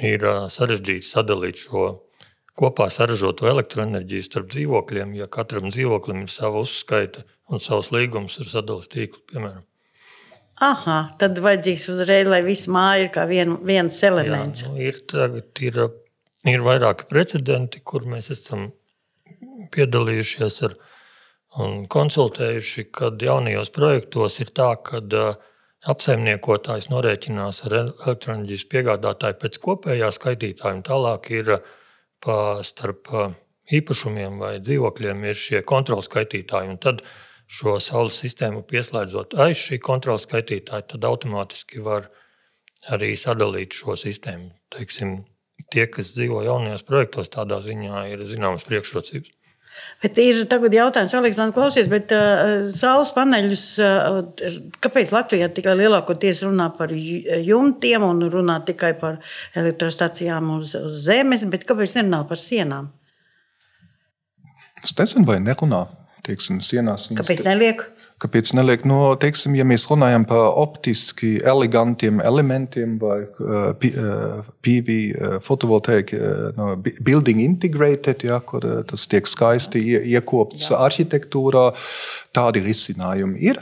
ir 0.05 0.27
sarežģīti 0.53 1.09
sadalīt 1.09 1.65
šo 1.65 1.87
kopā 2.59 2.87
saražoto 2.93 3.49
elektroenerģiju 3.51 4.27
starp 4.27 4.51
dzīvokļiem, 4.55 5.15
ja 5.19 5.31
katram 5.33 5.71
dzīvoklim 5.73 6.25
ir 6.25 6.33
sava 6.33 6.63
uzskaita 6.63 7.25
un 7.51 7.63
savs 7.63 7.91
līgums 7.95 8.39
ar 8.41 8.51
sadalījuma 8.51 8.93
tīklu, 8.93 9.23
piemēram. 9.33 9.65
Aha, 10.63 10.99
tad 11.19 11.41
vajadzīgs 11.43 11.89
uzreiz, 11.91 12.29
lai 12.31 12.45
viss 12.47 12.69
māja 12.71 13.07
ir 13.07 13.11
kā 13.15 13.25
vien, 13.27 13.57
viens 13.67 13.97
elements. 14.07 14.63
Jā, 14.63 14.71
nu, 14.71 14.79
ir, 14.87 15.01
tagad, 15.11 15.51
ir, 15.67 15.81
ir 16.47 16.63
vairāki 16.63 17.09
precedenti, 17.11 17.83
kur 17.83 18.07
mēs 18.07 18.31
esam 18.31 18.69
piedalījušies 19.75 20.61
ar, 20.69 20.77
un 21.65 21.85
konsultējuši, 21.91 22.87
kad 22.95 23.23
jaunajos 23.23 23.73
projektos 23.75 24.41
ir 24.43 24.53
tā, 24.57 24.71
ka 24.87 25.03
apsaimniekotājs 25.85 26.89
norēķinās 26.89 27.65
ar 27.67 27.79
elektroenerģijas 27.83 28.69
piegādātāju 28.73 29.41
pēc 29.43 29.59
kopējā 29.67 30.11
skaitītāja, 30.17 30.79
un 30.79 30.85
tālāk 30.87 31.31
ir 31.37 31.57
pa 32.25 32.39
starp 32.65 33.11
īpašumiem 33.73 34.41
vai 34.41 34.57
dzīvokļiem 34.63 35.29
ir 35.29 35.39
šie 35.39 35.63
kontrols 35.67 36.09
skaitītāji. 36.09 36.79
Tad 36.85 37.05
šo 37.47 37.77
saules 37.85 38.17
sistēmu 38.21 38.65
pieslēdzot 38.69 39.37
aiz 39.45 39.61
šī 39.61 39.79
kontrols 39.85 40.25
skaitītāja, 40.29 40.89
tad 40.95 41.05
automātiski 41.09 41.85
var 41.85 42.09
arī 42.93 43.15
sadalīt 43.17 43.77
šo 43.77 43.97
sistēmu. 44.01 44.51
Teiksim, 44.75 45.17
tie, 45.73 45.87
kas 45.89 46.13
dzīvo 46.17 46.43
jaunajos 46.45 46.85
projektos, 46.89 47.33
tādā 47.33 47.61
ziņā 47.65 48.07
ir 48.13 48.25
zināmas 48.29 48.67
priekšrocības. 48.69 49.33
Bet 50.05 50.19
ir 50.23 50.43
tagad 50.51 50.75
jautājums, 50.77 51.15
Aleksandrs, 51.19 51.57
klausies, 51.57 51.89
bet 51.91 52.13
uh, 52.15 52.67
saules 52.73 53.13
paneļus, 53.17 53.65
uh, 53.83 54.21
kāpēc 54.85 55.15
Latvijā 55.15 55.49
tikai 55.55 55.77
lielākoties 55.81 56.45
runā 56.47 56.69
par 56.77 56.93
jumtiem 56.95 58.05
un 58.07 58.23
runā 58.33 58.61
tikai 58.69 58.93
par 59.01 59.19
elektrostacijām 59.59 60.53
uz, 60.59 60.77
uz 60.79 61.03
zemes, 61.09 61.47
bet 61.51 61.67
kāpēc 61.69 61.99
nerunā 61.99 62.23
par 62.29 62.43
sienām? 62.43 62.93
Es 64.85 64.93
nezinu, 64.99 65.25
vai 65.29 65.39
nerunā 65.41 65.87
teiksim, 66.25 66.61
sienās. 66.65 67.09
Kāpēc 67.17 67.45
neliek? 67.49 67.87
Kāpēc 68.23 68.53
neliek? 68.55 68.85
No, 68.87 68.99
nu, 69.11 69.15
teiksim, 69.21 69.57
ja 69.59 69.65
mēs 69.67 69.89
runājam 69.91 70.23
par 70.29 70.55
optiski 70.61 71.35
elegantiem 71.45 72.21
elementiem 72.23 72.95
vai 73.01 73.25
PV 74.65 74.99
fotovoltaika, 75.43 76.21
no, 76.57 76.69
building 76.79 77.43
integrated, 77.43 78.23
ja, 78.29 78.39
kur 78.47 78.65
tas 78.89 79.09
tiek 79.11 79.27
skaisti 79.29 79.83
iekopts 80.15 80.71
Jā. 80.71 80.85
arhitektūrā, 80.87 81.73
tādi 82.37 82.63
risinājumi 82.65 83.43
ir. 83.51 83.61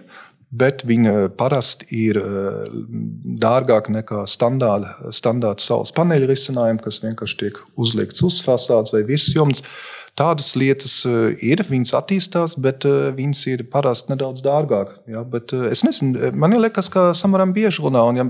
Bet 0.52 0.84
viņa 0.84 1.30
parasti 1.40 1.86
ir 1.96 2.18
dārgāka 3.40 3.94
nekā 3.94 4.26
standārta 4.28 5.64
saules 5.64 5.94
paneļa 5.96 6.28
risinājumi, 6.28 6.82
kas 6.84 7.00
vienkārši 7.00 7.38
tiek 7.40 7.62
uzlikts 7.80 8.20
uz 8.28 8.42
fasādes 8.44 8.92
vai 8.92 9.00
virsjumts. 9.08 9.64
Tādas 10.12 10.50
lietas 10.60 10.98
eh, 11.08 11.38
ir, 11.40 11.62
viņas 11.64 11.94
attīstās, 11.96 12.54
bet 12.60 12.84
eh, 12.84 13.08
viņas 13.16 13.46
ir 13.48 13.62
parasti 13.72 14.12
nedaudz 14.12 14.42
dārgākas. 14.44 14.98
Ja? 15.08 15.22
Bet 15.24 15.54
eh, 15.56 15.70
es 15.72 15.80
nezinu, 15.86 16.34
man 16.36 16.52
liekas, 16.52 16.90
ka 16.92 17.06
samaram 17.16 17.54
bieži 17.56 17.80
runā. 17.80 18.02
Un, 18.10 18.20
ja, 18.20 18.26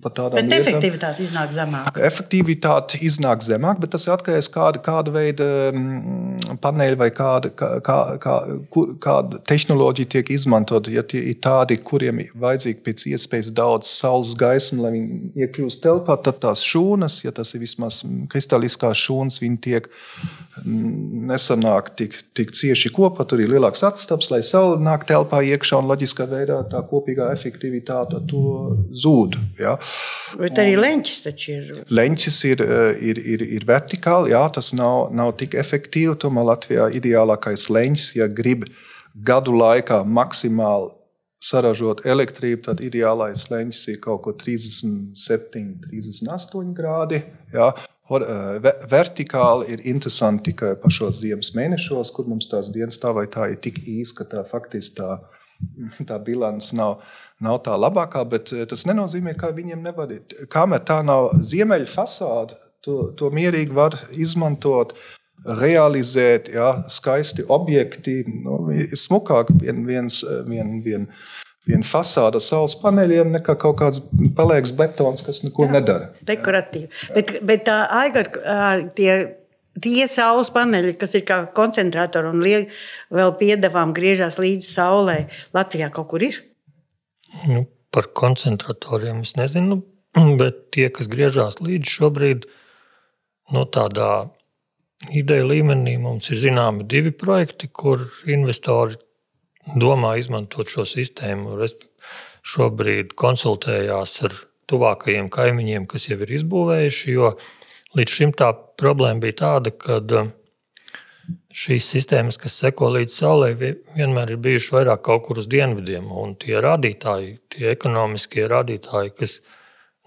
bet 0.00 0.18
lietām, 0.18 0.52
efektivitāte 0.56 1.24
iznāk 1.24 1.52
zemāk. 1.54 1.98
Efektivitāte 2.08 3.00
iznāk 3.04 3.44
zemāk, 3.44 3.80
bet 3.82 3.92
tas 3.94 4.06
ir 4.06 4.14
atkarīgs 4.14 4.48
no 4.48 4.54
kāda, 4.56 4.82
kāda 4.84 5.14
veida 5.14 5.48
mm, 5.72 6.58
paneļa 6.62 6.98
vai 7.00 7.08
kāda, 7.14 7.52
kā, 7.56 8.00
kā, 8.22 8.36
kur, 8.72 8.94
kāda 9.02 9.40
tehnoloģija 9.48 10.12
tiek 10.16 10.32
izmantota. 10.34 10.92
Ja 10.92 11.04
tie 11.06 11.22
ir 11.32 11.38
tādi, 11.44 11.78
kuriem 11.82 12.22
ir 12.24 12.32
vajadzīgi 12.38 12.80
pēc 12.86 13.06
iespējas 13.12 13.52
daudz 13.56 13.90
saules 13.90 14.34
gaismu, 14.38 14.84
lai 14.86 14.94
viņi 14.96 15.32
iekļūst 15.44 15.82
telpā, 15.84 16.18
tad 16.24 16.40
tās 16.44 16.64
šūnas, 16.66 17.20
ja 17.26 17.34
tas 17.34 17.54
ir 17.56 17.64
vismaz 17.64 18.02
kristāliskās 18.32 19.00
šūnas, 19.02 19.40
viņi 19.42 19.60
tiek 19.66 19.88
mm, 20.62 21.26
nesanāk 21.32 21.92
tik, 21.98 22.18
tik 22.36 22.54
cieši 22.56 22.92
kopā. 22.94 23.26
Tur 23.28 23.42
ir 23.42 23.52
lielāks 23.52 23.84
atstaps, 23.86 24.30
lai 24.32 24.42
saule 24.46 24.80
nāk 24.82 25.06
telpā 25.08 25.42
iekšā 25.52 25.82
un 25.82 25.90
loģiskā 25.90 26.28
veidā 26.30 26.62
tā 26.70 26.82
kopīgā 26.88 27.30
efektivitāte 27.34 28.22
to 28.30 28.42
zūd. 29.04 29.38
Ja. 29.60 29.76
Bet 30.40 30.58
arī 30.62 30.78
leņķis 30.80 31.20
taču 31.26 31.52
ir. 31.56 31.82
Leņķis 31.92 32.38
ir, 32.48 32.64
ir, 33.10 33.20
ir, 33.34 33.44
ir 33.58 33.68
vertikāli, 33.68 34.32
jā, 34.32 34.42
tas 34.54 34.72
nav, 34.76 35.10
nav 35.14 35.34
tik 35.40 35.58
efektīvi. 35.60 36.16
Tomēr 36.22 36.48
Latvijā 36.52 36.88
ideālākais 36.98 37.68
leņķis, 37.72 38.08
ja 38.20 38.30
grib 38.30 38.66
gadu 39.12 39.54
laikā 39.58 40.02
maksimāli 40.08 40.92
saražot 41.42 42.04
elektrību, 42.06 42.62
tad 42.68 42.82
ideālais 42.84 43.48
leņķis 43.50 43.86
ir 43.92 43.98
kaut 44.02 44.22
ko 44.26 44.34
37, 44.38 45.80
38 45.88 46.76
grādi. 46.76 47.22
Ja. 47.54 47.72
Vertikāli 48.92 49.72
ir 49.72 49.84
interesanti 49.88 50.50
tikai 50.50 50.74
pašos 50.82 51.22
ziemas 51.22 51.52
mēnešos, 51.56 52.10
kur 52.14 52.28
mums 52.28 52.50
tās 52.50 52.68
dienas 52.74 53.00
tā 53.00 53.12
vai 53.16 53.24
tā 53.30 53.48
ir 53.52 53.60
tik 53.64 53.80
īsa, 53.88 54.18
ka 54.20 54.28
tā 54.34 54.42
faktiski 54.50 54.98
tā, 55.00 55.16
tā 56.08 56.18
bilance 56.22 56.76
nav, 56.76 57.00
nav 57.42 57.62
tā 57.66 57.76
labākā. 57.78 58.24
Bet 58.28 58.52
tas 58.70 58.86
nenozīmē, 58.88 59.34
ka 59.38 59.52
viņiem 59.54 59.82
nevar. 59.84 60.14
Kamēr 60.52 60.84
tā 60.88 61.00
nav 61.06 61.32
ziemeļa 61.42 61.90
fasāde, 61.90 62.58
to, 62.82 63.10
to 63.18 63.30
mierīgi 63.34 63.74
var 63.74 63.98
izmantot 64.18 64.96
realizēt, 65.42 66.50
ja, 66.54 66.84
skaisti 66.90 67.44
objekti, 67.50 68.20
nu, 68.44 68.60
smukāk 68.98 69.50
vien, 69.58 69.82
viens, 69.86 70.20
vien, 70.46 70.76
vien, 70.84 71.08
vien 71.66 71.82
fasāde 71.86 72.40
saules 72.42 72.76
paneļiem 72.78 73.32
nekā 73.38 73.56
kaut 73.58 73.80
kāds 73.80 74.02
pelēks 74.36 74.74
betons, 74.78 75.24
kas 75.26 75.42
neko 75.42 75.66
Jā, 75.66 75.74
nedara. 75.78 76.10
Dekoratīvi. 76.28 76.90
Bet, 77.16 77.34
bet 77.48 77.66
tā 77.66 77.80
aigar, 78.02 78.30
tie, 78.98 79.16
tie 79.82 80.06
saules 80.10 80.52
paneļi, 80.54 80.94
kas 81.00 81.16
ir 81.18 81.26
kā 81.26 81.42
koncentratori 81.58 82.30
un 82.30 82.46
liek, 82.46 82.70
vēl 83.10 83.34
piedevām 83.42 83.94
griežās 83.96 84.38
līdz 84.42 84.72
saulē, 84.76 85.18
Latvijā 85.58 85.90
kaut 85.94 86.12
kur 86.14 86.30
ir? 86.30 86.38
Nu, 87.48 87.64
par 87.92 88.10
koncentratoriem 88.16 89.22
es 89.26 89.34
nezinu, 89.38 89.80
bet 90.40 90.68
tie, 90.74 90.88
kas 90.94 91.10
griežās 91.12 91.60
līdz 91.62 91.96
šobrīd, 91.96 92.46
no 93.52 93.64
nu, 93.64 93.70
tādā 93.72 94.12
ideja 95.10 95.44
līmenī 95.48 95.96
mums 96.00 96.30
ir 96.30 96.38
zināmi 96.42 96.86
divi 96.88 97.10
projekti, 97.10 97.68
kur 97.68 98.04
investori 98.30 98.98
domā 99.78 100.16
izmantot 100.20 100.70
šo 100.70 100.86
sistēmu. 100.88 101.58
Šobrīd 102.42 103.12
konsultējās 103.18 104.16
ar 104.26 104.38
tuvākajiem 104.70 105.28
kaimiņiem, 105.32 105.86
kas 105.90 106.08
jau 106.08 106.18
ir 106.24 106.32
izbūvējuši, 106.38 107.12
jo 107.14 107.34
līdz 107.98 108.14
šim 108.16 108.32
tā 108.38 108.50
problēma 108.80 109.22
bija 109.22 109.38
tāda, 109.42 109.74
ka 109.74 110.00
šīs 111.54 111.88
sistēmas, 111.94 112.38
kas 112.40 112.58
seko 112.62 112.90
līdz 112.96 113.16
saulē, 113.22 113.52
vienmēr 113.58 114.34
ir 114.34 114.42
bijušas 114.42 114.74
vairāk 114.74 115.02
kaut 115.06 115.26
kur 115.26 115.42
uz 115.42 115.48
dienvidiem, 115.50 116.10
un 116.10 116.36
tie 116.40 116.56
rādītāji, 116.64 117.36
tie 117.52 117.68
ekonomiskie 117.76 118.48
rādītāji, 118.50 119.14
kas 119.18 119.40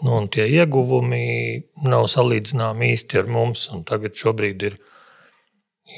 Nu, 0.04 0.18
tie 0.28 0.44
ieguvumi 0.52 1.64
nav 1.88 2.10
salīdzināmi 2.12 2.92
īsti 2.94 3.22
ar 3.22 3.30
mums. 3.32 3.70
Tagad 3.88 4.18
šobrīd 4.20 4.66
ir, 4.68 4.76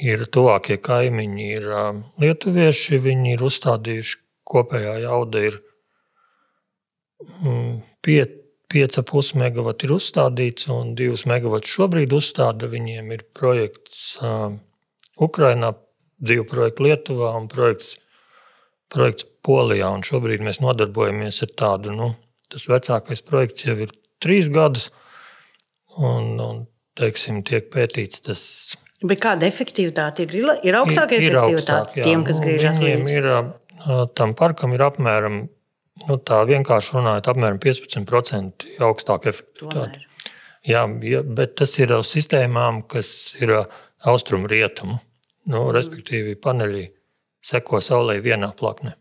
ir 0.06 0.22
tuvākie 0.30 0.78
kaimiņi, 0.78 1.46
ir 1.56 1.66
lietuvieši. 2.22 3.00
Viņi 3.02 3.34
ir 3.34 3.42
uzstādījuši 3.48 4.20
kopējā 4.48 4.94
jauda 5.02 5.42
ir 5.50 5.58
5,5 8.06 9.34
megawati 9.42 9.88
ir 9.88 9.96
uzstādīts, 9.96 10.70
un 10.70 10.94
2 10.94 11.26
megawati 11.32 11.74
šobrīd 11.74 12.14
uzstāda. 12.14 12.70
Viņiem 12.70 13.10
ir 13.18 13.26
projekts 13.34 14.12
uh, 14.22 14.54
Ukrainā, 15.24 15.72
divi 16.18 16.44
projekti 16.46 16.86
Lietuvā 16.86 17.34
un 17.38 17.50
projekts, 17.50 17.96
projekts 18.92 19.26
Polijā. 19.46 19.90
Un 19.94 20.06
šobrīd 20.06 20.42
mēs 20.44 20.62
nodarbojamies 20.62 21.42
ar 21.46 21.54
tādu 21.58 21.94
nu, 21.94 22.12
Tas 22.48 22.64
vecākais 22.70 23.20
projekts 23.28 23.66
jau 23.66 23.76
ir 23.84 23.92
trīs 24.24 24.48
gadus, 24.52 24.88
un, 26.00 26.38
un 26.40 26.62
teiksim, 26.98 27.42
tiek 27.46 27.68
pētīts 27.74 28.24
tas. 28.24 28.42
Bet 29.04 29.20
kāda 29.22 29.46
efektivitāte 29.46 30.24
ir? 30.24 30.32
Ir 30.64 30.78
augstāka 30.80 31.18
ir, 31.18 31.28
efektivitāte 31.28 31.52
ir 31.52 31.58
augstāk, 31.58 31.92
tiem, 32.08 32.24
kas 32.26 32.40
griežas 32.42 32.80
līdzi? 32.82 33.18
Ir, 33.20 33.28
tam 34.18 34.32
parkam 34.38 34.72
ir 34.74 34.82
apmēram, 34.86 35.42
nu, 36.06 36.18
tā 36.24 36.40
vienkārši 36.48 36.96
runājot, 36.96 37.28
apmēram 37.34 37.60
15% 37.62 38.66
augstāka 38.88 39.30
efektivitāte. 39.34 40.00
Tomēr. 40.00 40.32
Jā, 40.68 40.82
bet 40.88 41.54
tas 41.60 41.76
ir 41.78 41.92
uz 41.94 42.08
sistēmām, 42.10 42.80
kas 42.90 43.12
ir 43.38 43.54
austrumu 44.08 44.48
rietumu. 44.50 44.98
Nu, 45.48 45.68
respektīvi, 45.72 46.36
paneļi 46.44 46.86
seko 47.44 47.80
saulē 47.84 48.18
vienā 48.24 48.52
plaknē. 48.56 48.94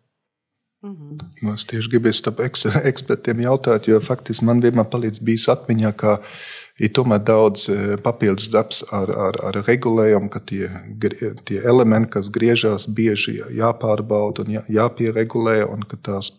Mhm. 0.86 1.54
Es 1.54 1.66
tieši 1.66 1.90
gribēju 1.90 2.24
tam 2.28 2.42
ekspertiem 2.86 3.42
jautāt, 3.42 3.88
jo 3.90 3.98
faktiski 4.04 4.46
man 4.46 4.62
vienmēr 4.62 4.86
palīdz 4.92 5.24
bijis 5.26 5.48
atmiņā, 5.50 5.92
ka 5.98 6.20
ir 6.78 6.92
tomēr 6.94 7.24
daudz 7.26 7.66
e, 7.74 7.78
papildus 8.04 8.52
darbs 8.54 8.84
ar, 8.94 9.10
ar, 9.10 9.40
ar 9.50 9.58
regulējumu, 9.66 10.30
ka 10.30 10.40
tie, 10.52 10.70
tie 11.50 11.64
elementi, 11.66 12.12
kas 12.14 12.30
griežās, 12.30 12.86
bieži 13.00 13.40
jāpārbauda 13.58 14.46
un 14.46 14.54
jā, 14.54 14.64
jāpieregulē, 14.78 15.64
un 15.66 15.82
ka, 15.90 15.98
tās, 15.98 16.32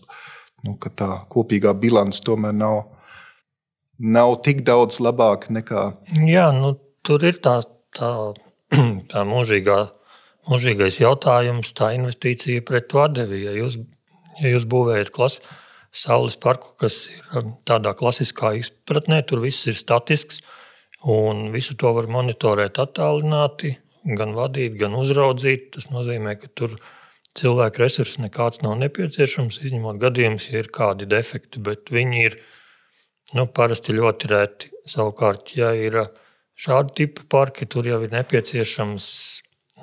nu, 0.62 0.76
ka 0.78 0.94
tā 0.94 1.10
kopīgā 1.34 1.74
bilance 1.74 2.22
tomēr 2.24 2.54
nav, 2.54 2.84
nav 3.98 4.38
tik 4.46 4.62
daudz 4.68 5.02
labāka 5.02 5.50
nekā. 5.50 5.88
Jā, 6.30 6.52
nu, 6.54 6.76
tur 7.02 7.26
ir 7.26 7.42
tā, 7.42 7.58
tā, 7.98 8.12
tā 9.10 9.26
mūžīgā, 9.26 9.82
mūžīgais 10.48 10.98
jautājums, 11.02 11.74
tā 11.76 11.92
investīcija 11.96 12.64
pret 12.66 12.88
to 12.90 13.04
atdevi. 13.04 13.44
Ja 13.44 13.54
jūs 13.56 13.78
Ja 14.38 14.52
jūs 14.52 14.66
būvējat 14.70 15.10
klasi, 15.14 15.42
saules 15.94 16.36
parku, 16.38 16.70
kas 16.78 17.06
ir 17.10 17.40
um, 17.40 17.56
tādā 17.66 17.94
klasiskā 17.98 18.52
izpratnē, 18.60 19.24
tur 19.26 19.42
viss 19.42 19.66
ir 19.66 19.78
statisks 19.78 20.42
un 21.02 21.48
visu 21.54 21.74
to 21.78 21.90
var 21.96 22.06
monitorēt 22.10 22.78
attālināti, 22.82 23.74
gan 24.18 24.36
vadīt, 24.36 24.76
gan 24.78 24.94
uzraudzīt. 24.98 25.72
Tas 25.74 25.88
nozīmē, 25.90 26.36
ka 26.38 26.50
tur 26.54 26.76
cilvēku 27.38 27.82
resursi 27.82 28.22
nekāds 28.22 28.62
nav 28.62 28.76
nepieciešams, 28.82 29.60
izņemot 29.66 29.98
gadījumus, 30.02 30.48
ja 30.52 30.62
ir 30.62 30.70
kādi 30.74 31.08
defekti, 31.10 31.62
bet 31.62 31.90
viņi 31.94 32.24
ir 32.28 32.38
nu, 33.34 33.46
parasti 33.46 33.96
ļoti 33.96 34.32
reti. 34.34 34.72
Savukārt, 34.88 35.50
ja 35.58 35.74
ir 35.74 35.98
uh, 36.04 36.14
šādi 36.58 36.94
tipi 37.02 37.26
parki, 37.30 37.66
tur 37.66 37.90
jau 37.90 38.00
ir 38.06 38.14
nepieciešams 38.14 39.10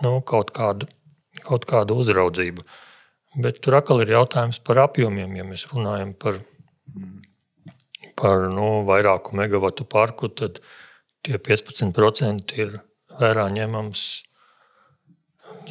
nu, 0.04 0.18
kaut, 0.26 0.52
kāda, 0.56 0.88
kaut 1.46 1.68
kāda 1.70 1.96
uzraudzība. 1.96 2.66
Bet 3.42 3.60
tur 3.64 3.78
atkal 3.80 4.04
ir 4.04 4.14
jautājums 4.16 4.62
par 4.64 4.80
apjomiem. 4.86 5.36
Ja 5.36 5.46
mēs 5.48 5.66
runājam 5.72 6.14
par, 6.20 6.40
par 8.20 8.48
nu, 8.52 8.70
vairāku 8.88 9.36
megawatu 9.40 9.88
parku, 9.88 10.32
tad 10.32 10.62
tie 11.26 11.40
15% 11.42 12.56
ir 12.60 12.78
vērā 13.20 13.48
ņemams, 13.52 14.04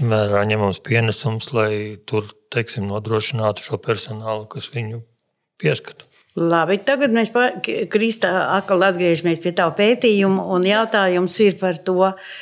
vērā 0.00 0.44
ņemams 0.50 0.80
pienesums, 0.84 1.52
lai 1.56 1.70
tur 2.08 2.28
teiksim, 2.54 2.88
nodrošinātu 2.90 3.64
šo 3.64 3.80
personālu, 3.82 4.48
kas 4.50 4.68
viņu 4.74 5.00
pieskata. 5.60 6.10
Labi, 6.34 6.80
tagad 6.82 7.12
mēs 7.14 7.30
Kristā 7.92 8.32
atkal 8.56 8.82
atgriežamies 8.88 9.38
pie 9.40 9.52
tā 9.54 9.68
pētījuma, 9.70 10.42
un 10.50 10.66
jautājums 10.66 11.36
ir 11.44 11.54
par 11.60 11.78
to, 11.86 12.00
uh, 12.08 12.32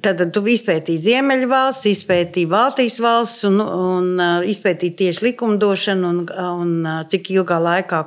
Tad 0.00 0.22
tu 0.32 0.40
izpētīji 0.48 1.02
Ziemeļvalsts, 1.04 1.84
izpētīji 1.90 2.48
Baltijas 2.48 2.94
valsts 3.04 3.44
un, 3.44 3.58
un 3.60 4.06
uh, 4.16 4.46
izpētīji 4.48 4.94
tieši 4.96 5.24
likumdošanu 5.26 6.08
un, 6.08 6.20
un 6.32 6.70
uh, 6.80 7.00
cik 7.12 7.28
ilgā 7.34 7.58
laikā 7.60 7.98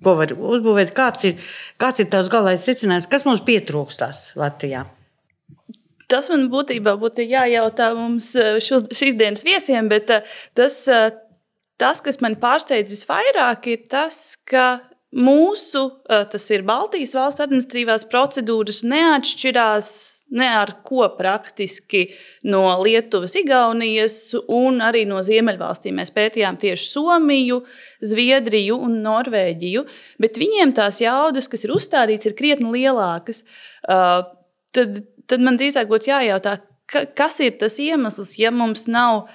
ko 0.00 0.14
var 0.16 0.32
uzbūvēt. 0.32 0.94
Kāds 0.96 1.26
ir, 1.28 1.50
kāds 1.80 2.00
ir 2.00 2.08
tavs 2.08 2.30
galvenais 2.32 2.64
secinājums, 2.64 3.08
kas 3.12 3.26
mums 3.28 3.42
pietrūkstās 3.44 4.30
Latvijā? 4.40 4.86
Tas 6.08 6.30
man 6.32 6.46
būtībā 6.50 6.94
būtu 7.02 7.26
jājautā 7.28 7.90
mums 7.98 8.30
uh, 8.40 8.56
šos, 8.64 8.88
šīs 8.88 9.18
dienas 9.20 9.44
viesiem, 9.44 9.92
bet 9.92 10.08
tas, 10.56 10.78
tas, 11.76 12.00
kas 12.00 12.20
man 12.24 12.38
pārsteidz 12.40 12.96
visvairāk, 12.96 13.68
ir 13.74 13.84
tas, 13.92 14.38
ka 14.48 14.70
mūsu, 15.12 15.84
tas 16.08 16.48
ir 16.54 16.64
Baltijas 16.64 17.12
valsts 17.18 17.44
administratīvās 17.44 18.08
procedūras, 18.08 18.80
neatšķirās 18.88 19.92
ne 20.30 20.46
ar 20.60 20.72
ko 20.86 21.08
praktiski 21.18 22.04
no 22.50 22.62
Lietuvas, 22.82 23.34
Igaunijas 23.40 24.18
un 24.46 24.80
arī 24.84 25.02
no 25.08 25.20
Ziemeļvalstīm. 25.26 25.98
Mēs 25.98 26.12
pētījām 26.14 26.58
tieši 26.60 26.86
Somiju, 26.86 27.60
Zviedriju 28.12 28.78
un 28.86 29.00
Norvēģiju, 29.04 29.84
bet 30.22 30.40
viņiem 30.40 30.74
tās 30.78 31.02
jaudas, 31.02 31.50
kas 31.50 31.66
ir 31.66 31.74
uzstādītas, 31.74 32.30
ir 32.30 32.38
krietni 32.38 32.70
lielākas. 32.78 33.42
Uh, 33.82 34.22
tad, 34.76 35.02
tad 35.30 35.46
man 35.46 35.58
drīzāk 35.60 35.90
būtu 35.90 36.12
jājautā, 36.12 36.58
kas 36.90 37.40
ir 37.44 37.56
tas 37.60 37.78
iemesls, 37.82 38.36
ja 38.38 38.52
mums 38.54 38.86
nav 38.90 39.28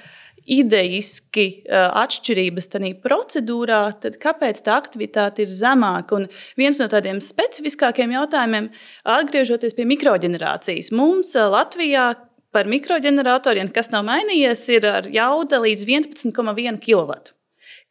idejiski 0.45 1.65
atšķirības 1.71 2.69
tajā 2.75 2.93
procedūrā, 3.01 3.81
tad 4.03 4.19
kāpēc 4.21 4.61
tā 4.65 4.75
aktivitāte 4.77 5.45
ir 5.45 5.49
zemāka? 5.49 6.19
Un 6.19 6.27
viens 6.59 6.77
no 6.81 6.87
tādiem 6.91 7.17
specifiskākiem 7.23 8.13
jautājumiem, 8.13 8.69
atgriežoties 9.15 9.73
pie 9.77 9.87
mikroģenerācijas, 9.89 10.91
mums 10.93 11.33
Latvijā 11.33 12.11
par 12.55 12.69
mikroģeneratoriem, 12.71 13.67
kas 13.75 13.89
nav 13.91 14.05
mainījies, 14.07 14.61
ir 14.77 14.85
jauda 15.11 15.59
līdz 15.65 15.81
11,1 15.89 16.77
kW. 16.85 17.17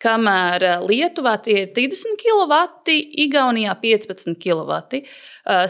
Kamēr 0.03 0.65
Lietuvā 0.89 1.37
tie 1.45 1.61
ir 1.63 1.69
30 1.77 2.17
kW, 2.19 2.57
Igaunijā 3.25 3.75
15 3.81 4.35
kW. 4.43 5.01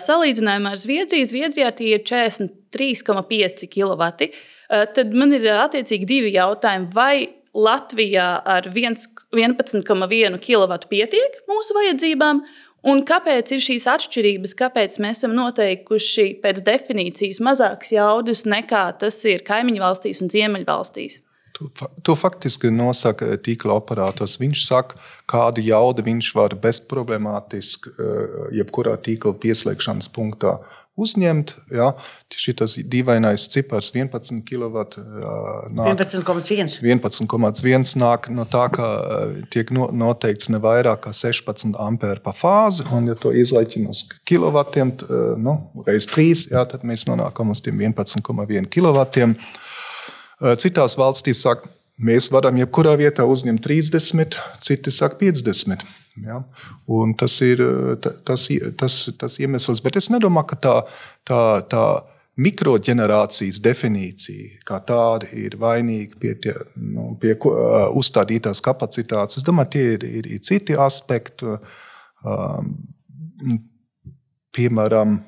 Salīdzinājumā 0.00 0.72
ar 0.72 0.80
Zviedriju, 0.80 1.28
Zviedrijā 1.28 1.70
tie 1.76 1.90
ir 1.98 2.02
43,5 2.08 3.68
kW. 3.74 4.30
Eh, 4.74 4.84
tad 4.94 5.14
man 5.14 5.34
ir 5.36 5.44
eh, 5.46 5.62
attiecīgi 5.64 6.08
divi 6.08 6.34
jautājumi. 6.34 6.90
Vai 6.94 7.16
Latvijā 7.54 8.28
ar 8.50 8.66
11,1 8.72 10.38
kW 10.42 10.78
pietiek 10.90 11.42
mūsu 11.50 11.76
vajadzībām? 11.76 12.42
Un 12.84 13.00
kāpēc 13.08 13.54
ir 13.54 13.62
šīs 13.64 13.86
atšķirības? 13.88 14.56
Kāpēc 14.58 14.98
mēs 15.00 15.22
esam 15.22 15.36
noteikuši 15.38 16.26
pēc 16.42 16.60
definīcijas 16.66 17.40
mazākas 17.44 17.94
jaudas 17.94 18.44
nekā 18.48 18.90
tas 19.00 19.20
ir 19.30 19.44
kaimiņu 19.46 19.80
valstīs 19.80 20.20
un 20.24 20.32
ziemeļvalstīs? 20.32 21.22
Tu, 21.54 21.68
tu 22.02 22.16
faktiski 22.18 22.72
nosaka 22.74 23.36
tīkla 23.38 23.76
operators. 23.78 24.34
Viņš 24.42 24.64
saka, 24.66 24.98
kādu 25.30 25.62
jaudu 25.62 26.02
viņš 26.04 26.32
var 26.34 26.56
bezproblemātiski, 26.60 27.94
eh, 27.94 28.40
jebkurā 28.58 28.98
tīkla 29.06 29.36
pieslēgšanas 29.44 30.10
punktā 30.12 30.58
uzņemt. 31.00 31.52
Ja, 31.74 31.90
šis 32.30 32.76
dīvainais 32.90 33.46
cipars 33.52 33.90
11 33.94 34.42
kW. 34.46 34.84
Nāk, 35.74 35.90
11,1. 35.94 36.78
11,1 36.84 37.94
nāk 38.00 38.28
no 38.32 38.46
tā, 38.48 38.66
ka 38.74 38.88
tiek 39.54 39.72
noteikts 39.74 40.50
ne 40.54 40.60
vairāk 40.62 41.04
kā 41.06 41.14
16 41.14 41.78
ampēri 41.82 42.22
pa 42.24 42.34
fāzi. 42.36 42.86
Un, 42.94 43.08
ja 43.10 43.18
to 43.18 43.34
izlaiķina 43.34 43.90
uz 43.94 44.04
kilovatiem, 44.28 44.94
nu, 45.42 45.58
reiz 45.88 46.08
3, 46.10 46.48
jā, 46.54 46.64
tad 46.70 46.86
mēs 46.86 47.06
nonākam 47.10 47.50
uz 47.54 47.62
tiem 47.64 47.82
11,1 47.82 48.70
kW. 48.70 49.32
Citās 50.60 50.98
valstīs 51.00 51.42
saka, 51.44 51.70
mēs 51.98 52.30
varam 52.34 52.58
jebkurā 52.58 52.96
vietā 53.00 53.26
uzņemt 53.26 53.62
30, 53.64 54.38
citi 54.62 54.94
saka 54.94 55.18
50. 55.20 55.84
Ja? 56.22 56.40
Un 56.86 57.14
tas 57.18 57.34
ir 57.42 57.62
tas, 58.00 58.48
tas, 58.78 58.98
tas 59.18 59.38
iemesls, 59.42 59.82
bet 59.82 59.98
es 59.98 60.10
nedomāju, 60.14 60.52
ka 60.52 60.58
tā, 60.62 60.74
tā, 61.26 61.40
tā 61.70 61.84
mikroģenerācijas 62.40 63.60
definīcija 63.62 64.62
kā 64.66 64.80
tāda 64.86 65.28
ir 65.38 65.54
vainīga 65.60 66.18
pie, 66.20 66.32
tie, 66.42 66.54
nu, 66.74 67.12
pie 67.20 67.34
uh, 67.36 67.90
uzstādītās 67.98 68.62
kapacitātes. 68.64 69.38
Es 69.38 69.46
domāju, 69.46 69.74
tie 69.74 69.84
ir, 69.94 70.08
ir, 70.22 70.30
ir 70.38 70.42
citi 70.42 70.78
aspekti. 70.78 71.54
Um, 72.24 72.74
piemēram, 74.54 75.18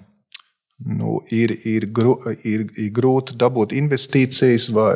nu, 0.85 1.21
ir, 1.33 1.55
ir, 1.65 1.87
gru, 1.93 2.17
ir, 2.45 2.67
ir 2.77 2.91
grūti 2.95 3.37
dabūt 3.41 3.73
investīcijas, 3.77 4.69
vai 4.77 4.93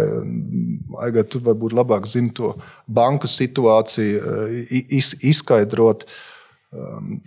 Aiga, 1.00 1.22
tu 1.24 1.40
varbūt 1.40 1.72
labāk 1.76 2.08
zini 2.10 2.32
to 2.36 2.52
banku 2.90 3.30
situāciju, 3.30 4.34
iz, 4.68 5.14
izskaidrot. 5.24 6.04
Um, 6.70 7.22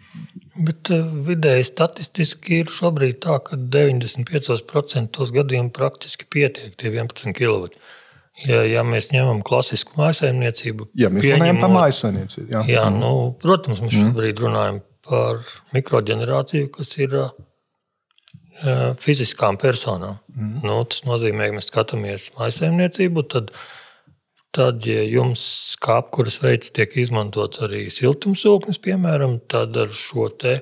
Bet 0.53 0.91
uh, 0.93 1.07
vidēji 1.25 1.65
statistiski 1.67 2.61
ir 2.61 2.69
šobrīd 2.71 3.23
tā, 3.25 3.39
ka 3.43 3.57
95% 3.57 5.25
gadījumu 5.33 5.73
praktiski 5.73 6.27
pietiek 6.29 6.75
tie 6.77 6.91
11 6.91 7.33
kW. 7.35 7.71
Ja, 8.45 8.61
ja 8.65 8.83
mēs 8.85 9.09
ņemam 9.13 9.41
klasisku 9.45 9.97
mājsaimniecību, 9.97 10.87
ja 10.97 11.09
mēs 11.13 11.27
runājam 11.29 11.59
par 11.61 11.73
mājsaimniecību, 11.73 12.47
jā. 12.49 12.61
jā 12.69 12.85
nu, 12.93 13.11
protams, 13.41 13.81
mēs 13.83 13.93
mm. 13.93 14.07
šobrīd 14.07 14.41
runājam 14.41 14.79
par 15.05 15.43
mikroģenerāciju, 15.75 16.69
kas 16.73 16.95
ir 16.97 17.13
uh, 17.19 17.35
fiziskām 19.04 19.58
personām. 19.60 20.19
Mm. 20.36 20.62
Nu, 20.63 20.78
tas 20.88 21.04
nozīmē, 21.08 21.49
ka 21.49 21.58
mēs 21.58 21.69
skatāmies 21.69 22.30
maisaimniecību. 22.38 23.26
Tad, 23.34 23.52
tad, 24.56 24.88
ja 24.88 25.04
jums 25.04 25.43
kā 25.84 25.99
apkuras 26.04 26.39
veids 26.43 26.71
tiek 26.76 26.95
izmantots 27.04 27.62
arī 27.65 27.86
siltumsūknis, 27.93 28.80
piemēram, 28.84 29.39
tad 29.52 29.76
ar 29.80 29.91
šo 29.91 30.30
te 30.39 30.62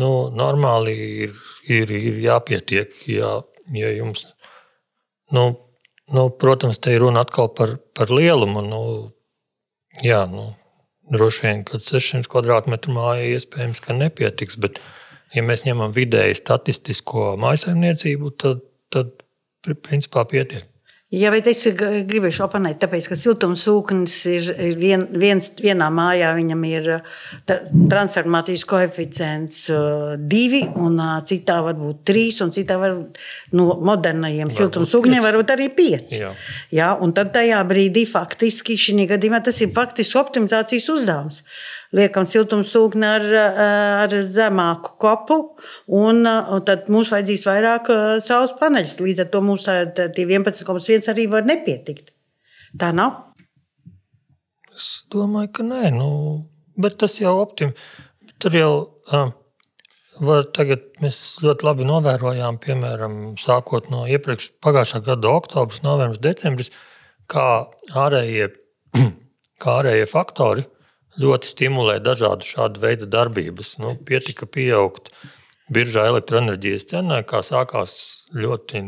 nu, 0.00 0.12
normāli 0.36 0.96
ir, 1.26 1.36
ir, 1.68 1.92
ir 1.96 2.22
jāpietiek. 2.26 2.94
Ja, 3.10 3.34
ja 3.76 3.92
jums, 3.96 4.26
nu, 5.32 5.48
nu, 6.12 6.28
protams, 6.44 6.80
te 6.82 6.96
ir 6.96 7.04
runa 7.06 7.24
atkal 7.24 7.52
par, 7.56 7.78
par 7.96 8.12
lielumu. 8.12 8.64
Nu, 8.66 8.82
jā, 10.04 10.26
nu, 10.28 10.50
droši 11.12 11.46
vien, 11.46 11.64
kad 11.68 11.84
600 11.84 12.28
km2 12.28 12.92
māja 12.92 13.30
iespējams, 13.36 13.80
ka 13.84 13.96
nepietiks. 13.96 14.60
Bet, 14.60 14.80
uh, 14.80 14.98
ja 15.34 15.46
mēs 15.46 15.64
ņemam 15.66 15.94
vidēji 15.96 16.40
statistisko 16.40 17.32
maisaimniecību, 17.42 18.34
tad, 18.42 18.62
tad 18.92 19.16
principā 19.62 20.26
pietiek. 20.28 20.68
Jā, 21.12 21.28
bet 21.28 21.44
es 21.50 21.60
gribēju 21.76 22.40
oponēt, 22.46 22.78
tāpēc, 22.80 23.04
ka 23.10 23.16
siltumsūknis 23.20 24.14
ir 24.32 24.46
vien, 24.80 25.02
viens, 25.20 25.50
vienā 25.60 25.90
mājā, 25.92 26.30
viņam 26.38 26.62
ir 26.64 26.88
transformācijas 27.44 28.64
koeficients 28.70 29.58
divi, 30.16 30.62
un 30.72 30.96
citā 31.28 31.58
varbūt 31.66 32.00
trīs, 32.08 32.40
un 32.40 32.54
citā 32.56 32.78
var 32.80 32.96
no 33.52 33.66
modernajiem 33.84 34.54
siltumsūkņiem 34.56 35.26
varbūt 35.26 35.52
arī 35.52 35.68
pieci. 35.76 36.22
Jā. 36.22 36.32
Jā, 36.72 36.88
un 36.96 37.12
tad 37.12 37.34
tajā 37.36 37.60
brīdī 37.68 38.06
faktiski 38.08 38.80
šī 38.80 39.04
gadījumā 39.12 39.44
tas 39.44 39.60
ir 39.60 39.76
faktiski 39.76 40.16
optimizācijas 40.16 40.88
uzdevums 40.96 41.44
liekam 41.96 42.26
siltumsūkni 42.28 43.06
ar, 43.06 43.26
ar 44.04 44.14
zemāku 44.28 44.94
kopu, 45.02 45.38
un, 45.92 46.24
un 46.24 46.64
tad 46.66 46.88
mums 46.92 47.12
vajadzīs 47.12 47.44
vairāk 47.48 47.90
saules 48.24 48.54
paneļus. 48.60 48.96
Līdz 49.04 49.24
ar 49.26 49.28
to 49.34 49.42
mums 49.44 49.66
tā, 49.68 49.76
tā, 49.96 50.08
tie 50.14 50.24
11,1 50.28 51.10
arī 51.12 51.28
var 51.32 51.46
nepietikt. 51.48 52.14
Tā 52.80 52.92
nav. 52.96 53.28
Es 54.72 54.88
domāju, 55.12 55.52
ka 55.58 55.68
nē, 55.68 55.92
nu, 55.94 56.08
bet 56.80 56.96
tas 57.02 57.18
jau 57.20 57.36
optim. 57.42 57.74
Tur 58.40 58.56
jau 58.56 58.72
uh, 59.12 59.28
var 60.24 60.48
tagad 60.56 60.88
mēs 61.02 61.18
ļoti 61.44 61.66
labi 61.68 61.86
novērojām, 61.88 62.58
piemēram, 62.62 63.18
sākot 63.40 63.90
no 63.92 64.06
iepriekš 64.08 64.54
pagājušā 64.64 65.02
gada 65.06 65.30
oktobris, 65.36 65.82
novembris, 65.84 66.22
decembris, 66.24 66.72
kā 67.30 67.66
ārējie, 68.00 68.48
kā 69.62 69.76
ārējie 69.82 70.08
faktori 70.10 70.66
ļoti 71.20 71.50
stimulē 71.50 71.98
dažādu 72.04 72.46
šādu 72.46 72.82
veidu 72.82 73.08
darbības. 73.10 73.76
Nu, 73.82 73.94
pietika 74.08 74.46
pieaugt 74.48 75.12
biržā 75.72 76.06
elektroenerģijas 76.10 76.88
cenai, 76.92 77.22
kā 77.28 77.42
sākās 77.44 77.94
ļoti, 78.36 78.82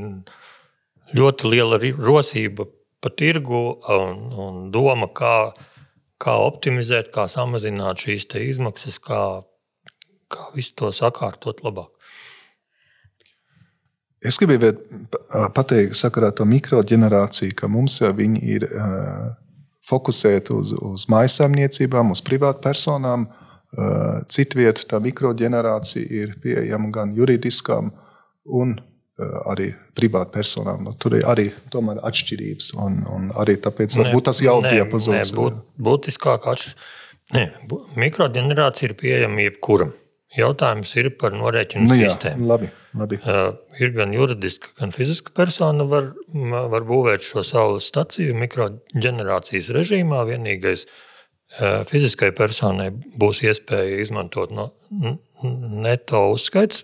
ļoti 1.17 1.53
liela 1.53 1.81
rosība 1.99 2.69
pa 3.05 3.13
tirgu 3.13 3.63
un, 3.93 4.21
un 4.41 4.61
doma, 4.73 5.11
kā, 5.13 5.53
kā 6.23 6.37
optimizēt, 6.41 7.13
kā 7.13 7.27
samazināt 7.29 8.01
šīs 8.01 8.29
izmaksas, 8.41 8.99
kā, 8.99 9.45
kā 10.33 10.49
visu 10.57 10.73
to 10.81 10.93
sakārtot 10.97 11.61
labāk. 11.65 11.93
Es 14.25 14.39
gribēju 14.41 14.73
pateikt, 15.53 15.99
sakarā 16.01 16.31
ar 16.33 16.37
to 16.39 16.47
mikroģenerāciju, 16.49 17.53
ka 17.59 17.69
mums 17.69 17.99
viņi 18.01 18.41
ir 18.57 18.65
fokusēt 19.89 20.51
uz, 20.55 20.73
uz 20.79 21.07
maisaimniecībām, 21.13 22.13
uz 22.15 22.23
privātpersonām. 22.25 23.29
Uh, 23.75 24.23
Citvieta 24.31 24.85
tā 24.93 25.01
mikroģenerācija 25.03 26.07
ir 26.23 26.37
pieejama 26.43 26.93
gan 26.95 27.15
juridiskām, 27.17 27.91
gan 28.45 28.77
uh, 28.79 29.41
arī 29.51 29.73
privātpersonām. 29.99 30.85
Nu, 30.87 30.95
tur 30.95 31.19
ir 31.19 31.27
arī 31.31 31.49
tomēr 31.75 31.99
atšķirības, 32.07 32.71
un, 32.85 33.01
un 33.11 33.33
arī 33.43 33.59
tāpēc 33.65 33.99
ne, 33.99 34.13
tas 34.31 34.43
jau 34.45 34.61
ir 34.63 34.71
diapazons. 34.79 35.35
Būt, 35.35 35.59
būtiskāk 35.89 36.47
atšķirības. 36.55 37.03
Mikroģenerācija 37.99 38.91
ir 38.93 38.97
pieejama 39.01 39.49
jebkuram. 39.49 39.95
Jautājums 40.35 40.91
ir 40.99 41.13
par 41.19 41.35
norēķinu 41.37 41.87
nu, 41.87 41.97
jā, 41.99 42.11
sistēmu. 42.11 42.47
Labi, 42.51 42.69
labi. 42.99 43.19
Uh, 43.23 43.55
ir 43.79 43.93
gan 43.95 44.15
juridiska, 44.15 44.73
gan 44.81 44.91
fiziska 44.95 45.31
persona, 45.37 45.87
var, 45.87 46.11
var 46.73 46.87
būvēt 46.89 47.23
šo 47.23 47.45
saules 47.47 47.87
staciju 47.93 48.35
mikroģenerācijas 48.41 49.71
režīmā. 49.77 50.25
Vienīgais 50.27 50.89
uh, 50.89 51.85
fiziskai 51.91 52.33
personai 52.35 52.89
būs 52.91 53.45
iespēja 53.47 54.01
izmantot 54.03 54.51
no, 54.55 54.73
neto 55.45 56.25
uzskaits 56.33 56.83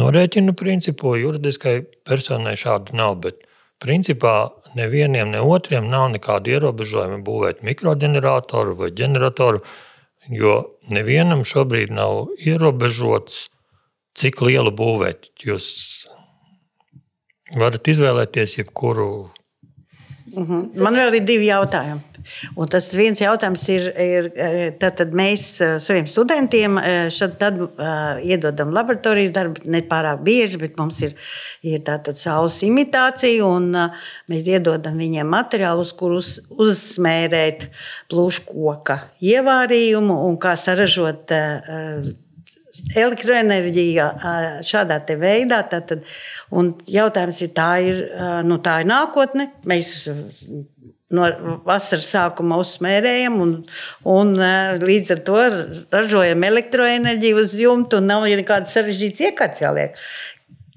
norēķinu 0.00 0.56
principu. 0.58 1.14
Juridiskai 1.20 1.78
personai 2.08 2.56
šādu 2.58 2.98
nav. 2.98 3.20
Bet 3.22 3.46
principā 3.82 4.50
nevienam, 4.74 5.30
ne 5.30 5.44
otriem 5.44 5.86
nav 5.92 6.10
nekāda 6.16 6.56
ierobežojuma 6.56 7.22
būvēt 7.22 7.62
mikroģeneratoru 7.62 8.74
vai 8.82 8.90
ģeneratoru. 8.98 9.62
Uh, 9.62 9.78
Jo 10.30 10.68
nevienam 10.92 11.42
šobrīd 11.48 11.90
nav 11.90 12.28
ierobežots, 12.38 13.48
cik 14.14 14.42
lielu 14.44 14.70
būvēt. 14.70 15.32
Jūs 15.42 15.66
varat 17.58 17.88
izvēlēties 17.88 18.58
jebkuru. 18.60 19.08
Uh 20.32 20.38
mhm. 20.38 20.52
-huh. 20.52 20.82
Man 20.82 20.94
vēl 20.94 21.14
ir 21.18 21.24
divi 21.26 21.50
jautājumi. 21.50 22.11
Un 22.56 22.70
tas 22.70 22.90
viens 22.96 23.20
jautājums 23.20 23.68
ir, 23.72 23.88
ir 23.98 24.30
tad, 24.80 24.96
tad 25.00 25.14
mēs 25.16 25.46
saviem 25.82 26.08
studentiem 26.10 26.78
šad, 27.12 27.36
tad, 27.40 27.58
uh, 27.62 28.20
iedodam 28.22 28.72
laboratorijas 28.74 29.34
darbu, 29.34 29.64
ne 29.70 29.82
pārāk 29.88 30.22
bieži, 30.26 30.60
bet 30.62 30.78
mums 30.80 31.00
ir, 31.06 31.14
ir 31.66 31.82
tāda 31.86 32.14
saules 32.18 32.58
imitācija, 32.66 33.46
un 33.46 33.70
uh, 33.76 34.02
mēs 34.30 34.48
iedodam 34.50 34.98
viņiem 35.00 35.30
materiālu, 35.32 35.86
uz 35.86 35.94
kurus 35.96 36.32
uzsmērēt 36.50 37.68
plūšu 38.12 38.46
koka 38.50 38.98
ievārījumu 39.22 40.18
un 40.26 40.38
kā 40.42 40.56
saražot 40.60 41.32
uh, 41.36 42.12
elektroenerģija 42.96 44.06
šādā 44.64 44.96
veidā. 45.20 45.58
Tātad, 45.68 46.06
jautājums 46.88 47.40
ir, 47.44 47.50
tā 47.52 47.68
ir, 47.84 47.98
nu, 48.48 48.56
tā 48.64 48.78
ir 48.80 48.88
nākotne. 48.88 49.50
Mēs 49.68 49.92
no 51.14 51.28
vasaras 51.68 52.10
sākuma 52.12 52.58
uzsmērējam 52.62 53.40
un, 53.44 53.56
un 54.08 54.34
līdz 54.82 55.14
ar 55.16 55.24
to 55.28 55.40
ražojam 55.94 56.44
elektroenerģiju 56.48 57.42
uz 57.42 57.56
jumta 57.60 58.00
un 58.00 58.10
nav 58.12 58.28
nekādas 58.28 58.74
sarežģītas 58.76 59.26
iekārtas 59.30 59.64
jāliek. 59.64 59.98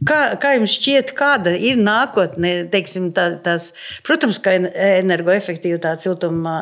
Kā, 0.04 0.36
kā 0.42 0.52
jums 0.58 0.74
šķiet, 0.76 1.14
kāda 1.16 1.54
ir 1.56 1.78
nākotne? 1.80 2.66
Teiksim, 2.72 3.08
tā, 3.16 3.30
tās, 3.42 3.70
protams, 4.06 4.42
ka 4.44 4.52
energoefektivitāte 4.60 6.04
siltuma, 6.04 6.56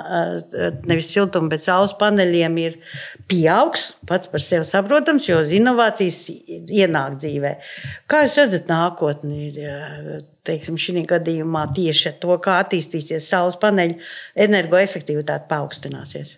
nevis 0.85 1.09
siltuma, 1.09 1.49
bet 1.51 1.65
saules 1.65 1.95
paneļiem 1.99 2.59
ir 2.61 2.77
pieaugs 3.31 3.89
pats 4.07 4.29
par 4.29 4.43
sevi 4.43 4.69
saprotams, 4.69 5.25
jo 5.31 5.41
inovācijas 5.57 6.21
ienāk 6.29 7.17
dzīvē. 7.23 7.55
Kā 8.11 8.21
jūs 8.27 8.37
redzat 8.43 8.69
nākotni? 8.69 9.49
Teiksim, 10.43 10.75
šī 10.79 11.05
gadījumā 11.07 11.67
tieši 11.75 12.17
to, 12.19 12.35
kā 12.43 12.57
attīstīsies 12.65 13.29
saules 13.31 13.55
paneļu 13.61 13.95
energoefektivitāte 14.45 15.47
paaugstināsies. 15.51 16.37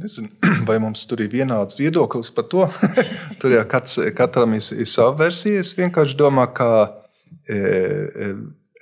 Nezinu, 0.00 0.30
vai 0.68 0.78
mums 0.80 1.04
tur 1.08 1.20
ir 1.20 1.30
vienāds 1.32 1.76
viedoklis 1.78 2.32
par 2.32 2.48
to. 2.52 2.66
tur 3.42 3.52
jau 3.52 3.64
kats, 3.68 3.98
katram 4.16 4.56
ir, 4.56 4.64
ir 4.72 4.88
sava 4.88 5.14
versija. 5.26 5.60
Es 5.60 5.74
vienkārši 5.76 6.18
domāju, 6.18 6.54
ka 6.56 6.70
e, 7.44 7.56
e, 7.56 8.30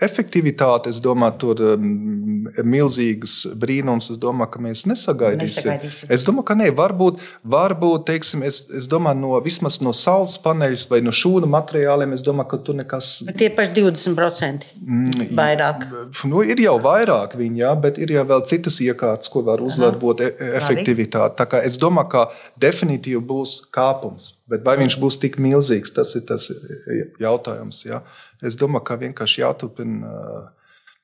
efektivitāte, 0.04 0.90
es 0.92 1.00
domāju, 1.02 1.36
tur 1.40 1.62
um, 1.74 2.48
milzīgas 2.66 3.34
brīnums. 3.60 4.10
Es 4.12 4.20
domāju, 4.20 4.52
ka 4.54 4.62
mēs 4.64 4.84
nesagaidīsim. 4.88 5.66
nesagaidīsim. 5.66 6.10
Es 6.16 6.24
domāju, 6.26 6.46
ka 6.50 6.56
nē, 6.58 6.70
varbūt, 6.76 7.20
varbūt 7.54 8.06
teiksim, 8.10 8.44
es, 8.46 8.62
es 8.76 8.88
domāju, 8.90 9.20
no, 9.22 9.32
vismaz 9.44 9.80
no 9.84 9.92
saules 9.96 10.36
paneļa 10.42 10.88
vai 10.90 11.00
no 11.04 11.14
šūnu 11.14 11.48
materiāliem, 11.50 12.14
es 12.16 12.24
domāju, 12.26 12.50
ka 12.52 12.60
tur 12.66 12.78
nekas. 12.80 13.12
Bet 13.28 13.40
tie 13.42 13.50
paši 13.54 13.76
20% 13.80 14.68
mm, 14.80 15.28
vairāk. 15.38 15.86
Nu, 16.30 16.42
ir 16.46 16.62
jau 16.64 16.76
vairāk 16.82 17.36
viņi, 17.40 17.62
jā, 17.64 17.74
bet 17.84 18.00
ir 18.02 18.14
jau 18.16 18.26
vēl 18.32 18.44
citas 18.48 18.80
iekārtas, 18.84 19.30
ko 19.32 19.44
var 19.46 19.62
uzlabot 19.64 20.22
e 20.24 20.32
efektivitāti. 20.60 21.38
Tā 21.40 21.48
kā 21.50 21.62
es 21.66 21.78
domāju, 21.80 22.12
ka 22.14 22.26
definitīvi 22.62 23.22
būs 23.30 23.56
kāpums. 23.74 24.34
Bet 24.50 24.64
vai 24.66 24.76
viņš 24.80 24.96
būs 25.02 25.20
tik 25.22 25.38
milzīgs, 25.42 25.92
tas 25.94 26.16
ir 26.18 26.24
tas 26.26 26.48
jautājums. 27.20 27.84
Jā. 27.86 28.00
Es 28.46 28.56
domāju, 28.60 28.86
ka 28.88 28.96
vienkārši 29.00 29.42
jāturpina 29.42 30.14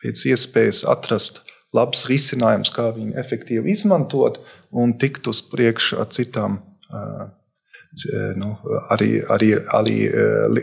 pēc 0.02 0.24
iespējas 0.32 0.84
atrast 0.88 1.42
labs 1.76 2.06
risinājums, 2.08 2.72
kā 2.72 2.88
viņu 2.94 3.16
efektīvi 3.20 3.72
izmantot 3.74 4.40
un 4.72 4.94
tikt 5.00 5.28
uz 5.30 5.42
priekšu 5.50 6.00
ar 6.02 6.10
citām. 6.14 6.60
Nu, 8.36 8.50
arī, 8.92 9.22
arī, 9.32 9.54
arī 9.74 9.96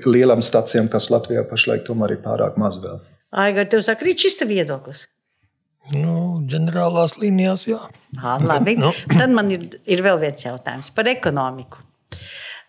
lielām 0.05 0.43
stācijām, 0.45 0.89
kas 0.91 1.09
Latvijā 1.13 1.45
pašlaik 1.49 1.85
tomēr 1.87 2.17
ir 2.17 2.21
pārāk 2.25 2.59
maz 2.61 2.77
vēl. 2.83 3.01
Aigar, 3.43 3.65
tev 3.69 3.81
saka, 3.85 4.05
rīč 4.05 4.27
šis 4.27 4.43
viedoklis. 4.45 5.07
Nu, 5.91 6.39
ģenerālās 6.47 7.17
līnijās, 7.19 7.65
jā. 7.67 7.79
À, 8.21 8.37
labi. 8.39 8.77
nu. 8.79 8.93
Tad 9.11 9.33
man 9.35 9.49
ir, 9.51 9.65
ir 9.89 10.03
vēl 10.05 10.21
viens 10.21 10.45
jautājums 10.45 10.93
par 10.95 11.09
ekonomiku. 11.11 11.81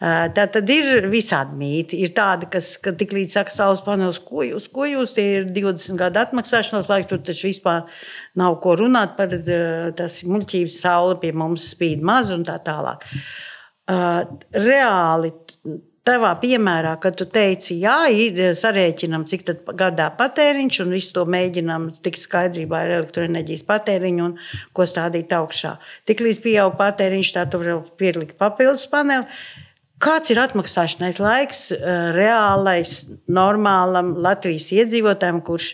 Tā 0.05 0.45
tad 0.53 0.69
ir 0.69 1.07
visādi 1.09 1.55
mīti. 1.57 2.01
Ir 2.05 2.11
tādi, 2.17 2.49
kas 2.53 2.75
tik 2.85 3.15
līdz 3.17 3.39
saka, 3.39 3.55
saules 3.55 3.81
panelis, 3.87 4.19
ko 4.21 4.43
jūs, 4.45 4.67
ko 4.75 4.85
jūs 4.89 5.15
tie 5.17 5.25
ir 5.39 5.49
20 5.55 5.97
gadu 6.01 6.21
atmaksāšanās 6.21 6.91
laiks, 6.91 7.09
tur 7.09 7.23
taču 7.25 7.49
vispār 7.49 7.87
nav 8.37 8.59
ko 8.65 8.75
runāt 8.83 9.15
par 9.17 9.33
tas 9.97 10.19
muļķības 10.29 10.77
saule 10.85 11.17
pie 11.23 11.33
mums 11.33 11.71
spīd 11.73 12.05
maz 12.05 12.35
un 12.35 12.45
tā 12.45 12.59
tālāk. 12.67 13.07
Reāli 13.89 15.33
tavā 16.05 16.35
piemērā, 16.43 16.99
kad 17.01 17.17
tu 17.17 17.25
teici, 17.33 17.79
jā, 17.81 18.05
sarēķinam, 18.61 19.25
cik 19.31 19.47
gadā 19.73 20.11
patēriņš, 20.19 20.81
un 20.85 20.97
visu 20.99 21.15
to 21.17 21.25
mēģinām 21.33 21.89
tikt 22.05 22.21
skaidrībā 22.27 22.85
ar 22.85 22.97
elektroenerģijas 23.01 23.65
patēriņu 23.71 24.27
un 24.29 24.37
ko 24.77 24.85
stādīt 24.89 25.33
augšā. 25.33 25.79
Tiklīdz 26.05 26.45
pieaug 26.45 26.77
patēriņš, 26.81 27.37
tā 27.39 27.49
tu 27.49 27.63
vari 27.63 27.81
pielikt 28.01 28.37
papildus 28.41 28.85
paneli. 28.93 29.25
Kāds 30.03 30.33
ir 30.33 30.41
atmaksāšanās 30.43 31.21
laiks 31.23 31.61
eh, 31.73 32.09
reālais, 32.17 32.93
normālam 33.31 34.11
Latvijas 34.19 34.67
iedzīvotājam, 34.75 35.39
kurš 35.47 35.69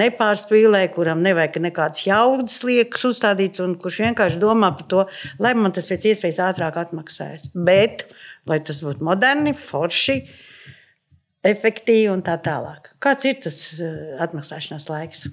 nepārspīlē, 0.00 0.80
kuram 0.94 1.20
nevajag 1.24 1.58
nekādas 1.66 2.06
jaudas 2.06 2.62
liekas 2.64 3.04
uzstādīt, 3.10 3.60
un 3.60 3.74
kurš 3.80 4.00
vienkārši 4.06 4.40
domā 4.40 4.72
par 4.78 4.88
to, 4.88 5.04
lai 5.44 5.52
man 5.58 5.76
tas 5.76 5.88
pēc 5.90 6.08
iespējas 6.12 6.40
ātrāk 6.48 6.78
atmaksājas. 6.80 7.50
Bet, 7.52 8.06
lai 8.48 8.58
tas 8.64 8.80
būtu 8.86 9.04
moderni, 9.04 9.52
forši, 9.52 10.16
efektīvi 11.46 12.08
un 12.14 12.24
tā 12.24 12.38
tālāk. 12.42 12.94
Kāds 13.02 13.28
ir 13.28 13.36
tas 13.44 13.60
eh, 13.76 14.16
atmaksāšanās 14.24 14.88
laiks? 14.88 15.26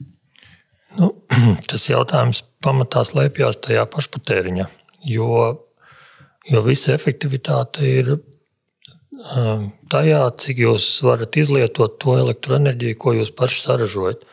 Nu, 0.99 1.13
tas 1.71 1.87
jautājums 1.87 2.43
pamatā 2.63 3.05
slēpjas 3.07 3.63
tajā 3.63 3.87
pašpatēriņā, 3.95 4.67
jo, 5.15 5.31
jo 6.51 6.65
visa 6.67 6.91
efektivitāte 6.99 7.87
ir 7.87 8.13
tajā, 9.91 10.21
cik 10.39 10.61
jūs 10.63 10.87
varat 11.05 11.35
izlietot 11.37 11.99
to 12.01 12.17
elektroenerģiju, 12.21 12.97
ko 12.99 13.13
jūs 13.17 13.33
paši 13.35 13.61
saražojat. 13.65 14.25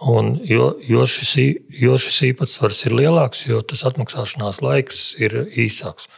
Un 0.00 0.32
jo, 0.48 0.70
jo, 0.88 1.04
šis, 1.04 1.34
jo 1.76 1.96
šis 2.00 2.22
īpatsvars 2.30 2.86
ir 2.88 2.96
lielāks, 2.96 3.44
jo 3.46 3.60
tas 3.60 3.84
atmaksāšanās 3.84 4.62
laiks 4.64 5.10
ir 5.20 5.34
īsāks. 5.52 6.08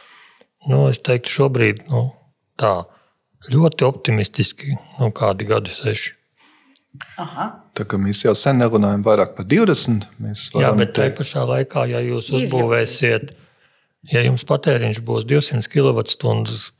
Nu, 0.71 0.85
es 0.87 1.01
teiktu, 1.03 1.33
šobrīd 1.41 1.83
nu, 1.91 2.05
tā 2.59 2.85
ļoti 3.51 3.83
optimistiski, 3.83 4.77
nu, 5.01 5.09
kādi 5.11 5.49
gadi 5.49 5.73
seši. 5.75 6.13
Aha. 7.19 7.49
Tā 7.75 7.83
kā 7.89 7.97
mēs 7.99 8.21
jau 8.23 8.35
sen 8.37 8.61
nerunājam 8.61 9.03
vairāk 9.03 9.33
par 9.35 9.47
20, 9.49 10.05
mēs 10.23 10.45
varam. 10.53 10.63
Jā, 10.63 10.71
bet 10.79 10.93
tajā 10.95 11.15
pašā 11.17 11.43
laikā, 11.49 11.87
ja 11.91 11.99
jūs 12.05 12.29
uzbūvēsiet, 12.37 13.33
ja 14.13 14.23
jums 14.23 14.45
patēriņš 14.47 15.01
būs 15.03 15.27
200 15.27 15.67
kWh 15.73 16.71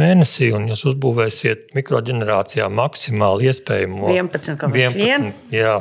mēnesī, 0.00 0.50
un 0.56 0.66
jūs 0.70 0.84
uzbūvēsiet 0.90 1.74
mikroģenerācijā 1.76 2.66
maksimāli 2.72 3.50
iespējamo 3.50 4.10
11,1. 4.12 5.30
Jā, 5.54 5.76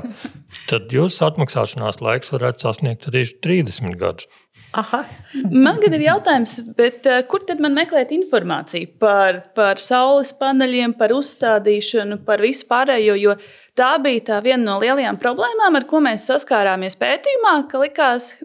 tad 0.69 0.93
jūsu 0.95 1.25
atmaksāšanās 1.27 1.99
laiks 2.03 2.31
varētu 2.35 2.67
sasniegt 2.67 3.09
arī 3.11 3.25
30 3.27 3.97
gadus. 3.99 4.29
Aha. 4.77 5.01
Man 5.49 5.79
gan 5.81 5.95
ir 5.97 6.03
jautājums, 6.05 6.59
bet, 6.77 7.07
uh, 7.09 7.23
kur 7.29 7.41
tad 7.47 7.61
man 7.63 7.73
meklēt 7.73 8.11
informāciju 8.13 8.91
par, 9.01 9.41
par 9.57 9.81
saules 9.81 10.29
paneļiem, 10.37 10.93
par 10.99 11.13
uzstādīšanu, 11.15 12.19
par 12.27 12.43
visu 12.45 12.67
pārējo? 12.69 13.15
Jo 13.17 13.35
tā 13.79 13.95
bija 14.03 14.27
tā 14.27 14.43
viena 14.45 14.61
no 14.67 14.77
lielajām 14.83 15.17
problēmām, 15.21 15.79
ar 15.79 15.87
ko 15.89 16.03
mēs 16.05 16.27
saskārāmies 16.29 16.99
pētījumā, 17.01 17.55
ka 17.71 17.81
likās, 17.81 18.35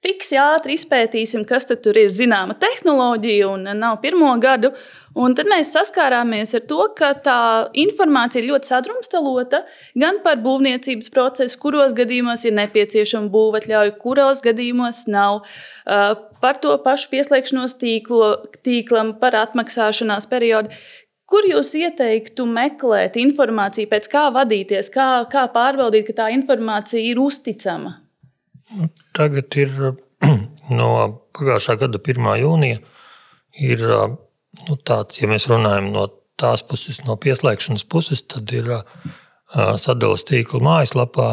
Fiksi 0.00 0.38
ātri 0.40 0.78
izpētīsim, 0.78 1.42
kas 1.44 1.66
tur 1.68 1.98
ir 2.00 2.08
zināma 2.08 2.54
tehnoloģija 2.56 3.48
un 3.52 3.66
nav 3.76 3.98
pirmo 4.00 4.30
gadu. 4.40 4.70
Un 5.12 5.34
tad 5.36 5.50
mēs 5.50 5.74
saskārāmies 5.74 6.54
ar 6.56 6.62
to, 6.70 6.78
ka 6.96 7.10
tā 7.20 7.40
informācija 7.82 8.40
ir 8.40 8.48
ļoti 8.48 8.70
sadrumstalota 8.70 9.60
gan 10.00 10.22
par 10.24 10.40
būvniecības 10.40 11.12
procesu, 11.12 11.60
kuros 11.60 11.92
gadījumos 11.98 12.46
ir 12.48 12.56
nepieciešama 12.62 13.28
būvatļauja, 13.34 13.94
kuros 14.00 14.40
gadījumos 14.48 15.04
nav, 15.12 15.44
par 15.84 16.64
to 16.64 16.80
pašu 16.80 17.12
pieslēgšanos 17.12 17.76
tīklo, 17.84 18.34
tīklam, 18.64 19.18
par 19.20 19.36
atmaksāšanās 19.44 20.30
periodu. 20.32 20.72
Kur 21.28 21.44
jūs 21.44 21.76
ieteiktu 21.76 22.48
meklēt 22.48 23.20
informāciju, 23.20 23.92
pēc 23.92 24.08
kā 24.10 24.30
vadīties, 24.32 24.88
kā, 24.96 25.10
kā 25.30 25.44
pārbaudīt, 25.52 26.08
ka 26.08 26.22
tā 26.24 26.32
informācija 26.40 27.04
ir 27.04 27.20
uzticama? 27.20 28.00
Tagad 29.16 29.56
ir 29.58 29.76
no 30.80 30.88
pagājušā 31.36 31.76
gada 31.80 32.00
1. 32.00 32.32
jūnija. 32.44 32.80
Ir 33.60 33.84
nu, 33.90 34.76
tāds, 34.86 35.20
ja 35.20 35.28
mēs 35.30 35.48
runājam 35.50 35.90
no 35.94 36.06
tās 36.40 36.62
puses, 36.64 37.02
no 37.04 37.16
pieslēgšanas 37.20 37.84
puses, 37.90 38.22
tad 38.22 38.52
ir 38.54 38.70
sadalījums 39.50 40.26
tīkla 40.28 40.62
mājaslapā. 40.64 41.30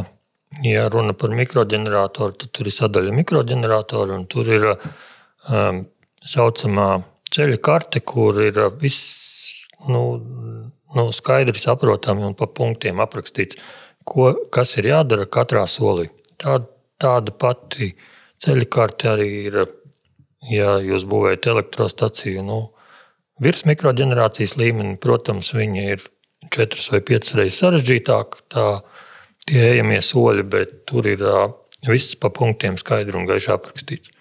Ja 0.64 0.88
runa 0.90 1.14
par 1.14 1.34
mikroģeneratoru, 1.36 2.38
tad 2.42 2.54
tur 2.56 2.70
ir 2.70 2.74
sadaļa 2.74 3.14
mikroģeneratoru, 3.20 4.16
un 4.16 4.24
tur 4.32 4.48
ir 4.50 4.66
um, 4.72 5.84
saucamā 6.26 6.88
ceļa 7.36 7.60
karte, 7.62 8.02
kur 8.02 8.40
ir 8.42 8.58
viss 8.82 9.68
nu, 9.92 10.02
nu, 10.96 11.10
skaidri 11.14 11.60
saprotami 11.62 12.26
un 12.26 12.34
pa 12.40 12.48
punktiem 12.48 13.04
aprakstīts, 13.04 13.60
ko, 14.08 14.32
kas 14.54 14.78
ir 14.80 14.90
jādara 14.94 15.28
katrā 15.30 15.66
solī. 15.70 16.08
Tāda 16.42 16.72
Tāda 17.02 17.34
pati 17.34 17.92
ceļa 18.42 18.68
karte 18.74 19.12
arī 19.12 19.30
ir, 19.48 19.60
ja 20.50 20.78
jūs 20.82 21.06
būvējat 21.10 21.50
elektrostaciju. 21.54 22.44
Nu, 22.46 22.60
virs 23.44 23.66
mikroģenerācijas 23.70 24.58
līmeņa, 24.58 24.98
protams, 25.04 25.54
viņi 25.58 25.86
ir 25.96 26.06
četras 26.54 26.90
vai 26.94 27.02
piecas 27.06 27.36
reizes 27.38 27.62
sarežģītāk, 27.62 28.42
tā 28.54 28.68
tie 29.48 29.64
ejamie 29.74 30.00
soļi, 30.04 30.46
bet 30.52 30.74
tur 30.90 31.08
ir 31.10 31.24
viss 31.88 32.18
pa 32.20 32.32
punktiem 32.34 32.78
skaidri 32.80 33.18
un 33.18 33.28
gaiši 33.30 33.54
aprakstīts. 33.54 34.14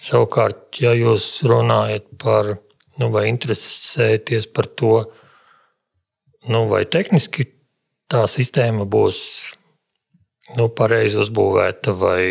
Savukārt, 0.00 0.80
ja 0.80 0.94
jūs 0.96 1.42
runājat 1.48 2.06
par, 2.22 2.54
nu, 3.00 3.10
vai 3.12 3.26
interesēties 3.28 4.48
par 4.54 4.68
to, 4.80 4.94
nu, 6.48 6.64
vai 6.70 6.86
tehniski 6.88 7.50
tā 8.10 8.24
sistēma 8.30 8.86
būs 8.88 9.20
nu, 10.58 10.68
pareizi 10.76 11.20
uzbūvēta, 11.22 11.94
vai 12.00 12.24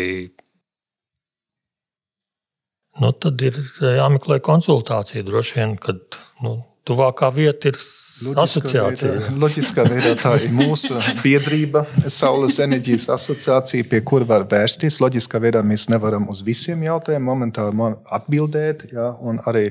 nu, 3.00 3.12
tad 3.16 3.40
ir 3.46 3.56
jāmeklē 3.80 4.40
konsultācija. 4.44 5.24
Droši 5.26 5.58
vien, 5.60 5.76
kad 5.80 6.20
nu, 6.44 6.58
tuvākā 6.88 7.30
vieta 7.34 7.72
ir 7.72 7.80
Loģiskā 8.20 8.42
asociācija. 8.42 9.10
veidā, 9.14 9.36
loģiskā 9.40 9.84
veidā 9.88 10.10
tā 10.20 10.34
ir 10.44 10.50
mūsu 10.52 10.98
biedrība, 11.22 11.86
Saules 12.12 12.58
enerģijas 12.60 13.08
asociācija, 13.14 13.86
pie 13.88 14.02
kura 14.04 14.28
var 14.28 14.44
vērsties. 14.50 14.98
Loģiskā 15.00 15.40
veidā 15.40 15.62
mēs 15.64 15.88
nevaram 15.92 16.28
uz 16.28 16.42
visiem 16.44 16.82
jautājumiem 16.84 17.30
momentāli 17.30 17.88
atbildēt. 18.12 18.90
Ja, 18.92 19.14
un 19.16 19.40
arī 19.48 19.70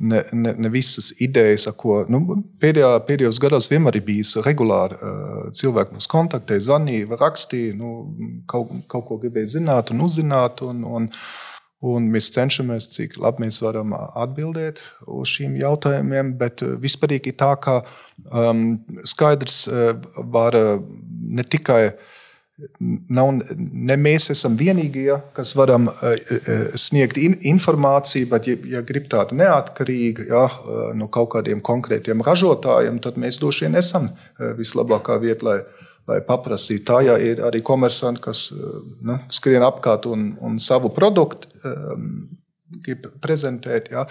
ne, 0.00 0.22
ne, 0.32 0.52
ne 0.58 0.70
visas 0.72 1.12
idejas, 1.22 1.66
ko 1.78 2.02
nu, 2.12 2.20
pēdējā, 2.62 2.92
pēdējos 3.08 3.40
gados 3.42 3.70
vienmēr 3.72 3.98
ir 4.00 4.06
bijis 4.06 4.34
regulāri. 4.46 4.98
Uh, 5.00 5.50
cilvēki 5.56 5.96
mums 5.96 6.10
kontaktē, 6.12 6.58
zvanīja, 6.62 7.18
rakstīja, 7.20 7.74
nu, 7.78 7.92
kaut, 8.50 8.72
kaut 8.92 9.08
ko 9.08 9.20
gribēja 9.22 9.56
zināt 9.58 9.92
un 9.94 10.06
uzzināt. 10.06 10.64
Un, 10.66 10.86
un, 10.86 11.12
Un 11.84 12.06
mēs 12.08 12.30
cenšamies, 12.32 12.86
cik 12.94 13.18
labi 13.20 13.44
mēs 13.44 13.58
varam 13.60 13.90
atbildēt 13.92 14.80
uz 15.12 15.28
šiem 15.28 15.58
jautājumiem. 15.60 16.30
Bet 16.40 16.64
vispārīgi 16.80 17.34
tā, 17.36 17.50
ka 17.60 17.82
um, 18.32 18.78
skaidrs 19.04 19.66
var 20.32 20.56
ne 20.56 21.44
tikai. 21.44 21.82
Nav, 23.12 23.34
ne 23.58 23.96
mēs 24.00 24.30
esam 24.32 24.54
vienīgie, 24.56 25.10
kas 25.36 25.50
varam 25.58 25.90
sniegt 26.80 27.18
informāciju, 27.20 28.30
bet, 28.30 28.48
ja, 28.48 28.56
ja 28.78 28.80
grib 28.86 29.10
tādu 29.12 29.36
neatkarīgu 29.36 30.24
ja, 30.30 30.46
no 30.96 31.10
kaut 31.12 31.34
kādiem 31.34 31.60
konkrētiem 31.64 32.24
ražotājiem, 32.24 33.02
tad 33.04 33.20
mēs 33.20 33.36
droši 33.42 33.66
vien 33.66 33.76
esam 33.82 34.08
vislabākā 34.56 35.18
vieta, 35.20 35.50
lai 35.50 35.58
lai 36.06 36.20
paprasītu. 36.22 36.84
Tā 36.86 37.00
ja 37.02 37.16
ir 37.18 37.42
arī 37.42 37.62
komersanti, 37.66 38.22
kas 38.28 38.46
nu, 38.54 39.18
skrien 39.32 39.64
apkārt 39.66 40.06
un, 40.10 40.28
un 40.38 40.60
savu 40.62 40.92
produktu. 40.94 41.50
Um, 41.66 42.10
grib 42.82 43.06
prezentēt. 43.22 43.90
Ja. 43.94 44.04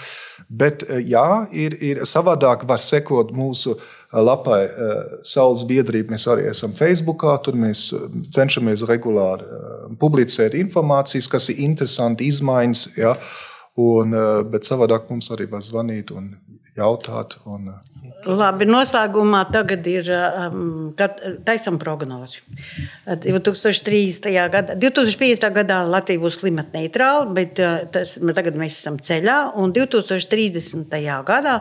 Bet 0.47 0.85
jā, 1.03 1.27
ir, 1.51 1.75
ir 1.83 2.03
savādāk, 2.07 2.63
var 2.67 2.79
sekot 2.83 3.33
mūsu 3.35 3.75
lapai 4.23 4.61
Saules 5.25 5.65
biedrība. 5.67 6.15
Mēs 6.15 6.27
arī 6.31 6.47
esam 6.51 6.75
Facebook, 6.77 7.25
tur 7.43 7.57
mēs 7.59 7.89
cenšamies 8.35 8.85
regulāri 8.89 9.47
publicēt 9.99 10.55
informācijas, 10.59 11.29
kas 11.31 11.49
ir 11.53 11.63
interesanti, 11.67 12.29
izmaiņas. 12.31 12.87
Ja. 12.99 13.15
Un, 13.75 14.15
bet 14.47 14.63
savādāk 14.63 15.09
mums 15.11 15.27
arī 15.35 15.49
var 15.51 15.63
zvanīt 15.65 16.13
un 16.15 16.31
jautāt. 16.75 17.35
Un, 17.47 17.73
Labi, 18.25 18.65
noslēgumā 18.65 19.43
tagad 19.53 19.85
ir 19.89 20.07
um, 20.09 20.93
taisam 21.45 21.77
prognozi. 21.81 22.41
2030. 23.05 24.31
gadā, 24.53 24.77
2050. 24.81 25.51
gadā 25.59 25.81
Latvija 25.85 26.23
būs 26.23 26.39
klimata 26.41 26.79
neitrāla, 26.79 27.27
bet 27.37 27.61
tas, 27.93 28.15
tagad 28.37 28.57
mēs 28.57 28.79
esam 28.79 28.97
ceļā. 28.97 29.37
Un 29.61 29.75
2030. 29.75 30.97
gadā, 31.27 31.59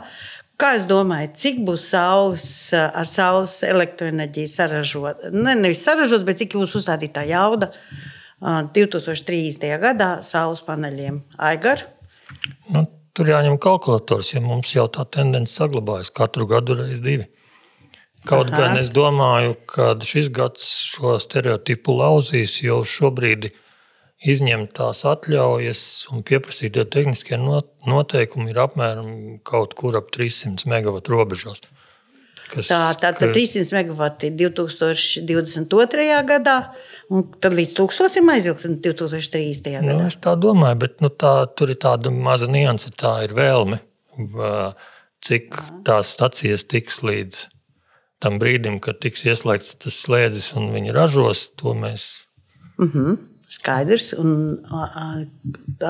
kā 0.61 0.75
jūs 0.77 0.89
domājat, 0.91 1.37
cik 1.41 1.63
būs 1.67 1.87
saules, 1.93 2.49
uh, 2.75 2.89
ar 2.95 3.11
saules 3.11 3.61
elektroenerģiju 3.67 4.51
saražot? 4.51 5.29
Ne, 5.35 5.57
nevis 5.59 5.85
saražot, 5.87 6.27
bet 6.27 6.43
cik 6.43 6.59
būs 6.59 6.77
uzstādītā 6.81 7.27
jauda 7.31 7.71
uh, 7.75 8.65
2030. 8.75 9.71
gadā 9.83 10.11
saules 10.27 10.65
paneļiem? 10.67 11.23
Aigar? 11.39 11.87
Nu, 12.71 12.87
Tur 13.15 13.29
jāņem 13.31 13.61
kalkulators, 13.63 14.33
jo 14.33 14.41
mums 14.43 14.73
jau 14.75 14.89
tā 14.91 15.05
tendence 15.15 15.55
saglabājas 15.55 16.11
katru 16.11 16.49
gadu 16.51 16.75
reiz 16.81 16.99
divi. 16.99 17.29
Kaut 18.27 18.49
Aha. 18.51 18.57
gan 18.57 18.81
es 18.81 18.89
domāju, 18.91 19.53
ka 19.71 19.93
šis 20.03 20.33
gads 20.35 20.65
šo 20.89 21.15
stereotipu 21.23 21.95
lauzīs, 21.95 22.57
jo 22.65 22.81
šobrīd 22.83 23.53
izņemt 24.23 24.73
tās 24.79 25.05
atļaujas 25.09 25.81
un 26.13 26.23
pieprasītie 26.27 26.85
tehniskie 26.91 27.39
noteikumi 27.41 28.53
ir 28.55 28.61
apmēram 28.65 29.41
kaut 29.45 29.75
kur 29.79 29.97
ap 29.99 30.13
300 30.15 30.69
megawatu 30.71 31.13
robežās. 31.17 31.65
Kas, 32.53 32.69
tā 32.69 32.93
tad 33.01 33.19
ka... 33.19 33.33
300 33.33 33.73
megawati 33.75 34.31
2022. 34.37 36.11
gadā 36.29 36.59
Un 37.13 37.27
tad 37.43 37.53
līdz 37.53 37.75
tūkstošiem 37.77 38.31
aizilgsim 38.33 38.79
2030. 38.85 39.69
gadā. 39.77 39.97
Nu, 39.99 40.09
es 40.09 40.17
tā 40.25 40.35
domāju, 40.41 40.79
bet 40.87 41.03
nu, 41.05 41.11
tā, 41.13 41.35
tur 41.59 41.73
ir 41.75 41.79
tāda 41.83 42.13
maza 42.15 42.49
nianse, 42.51 42.93
tā 42.97 43.19
ir 43.27 43.35
vēlme. 43.37 43.81
Cik 45.25 45.59
tās 45.85 46.15
stacijas 46.17 46.65
tiks 46.69 47.03
līdz 47.05 47.45
tam 48.25 48.39
brīdim, 48.41 48.79
kad 48.81 49.03
tiks 49.05 49.27
ieslēgts 49.27 49.77
tas 49.85 49.99
slēdzis 50.07 50.55
un 50.57 50.71
viņi 50.73 50.95
ražos, 50.97 51.51
to 51.61 51.75
mēs. 51.77 52.25
Mm 52.79 52.91
-hmm. 52.91 53.17
Skaidrs, 53.55 54.13
un 54.19 54.59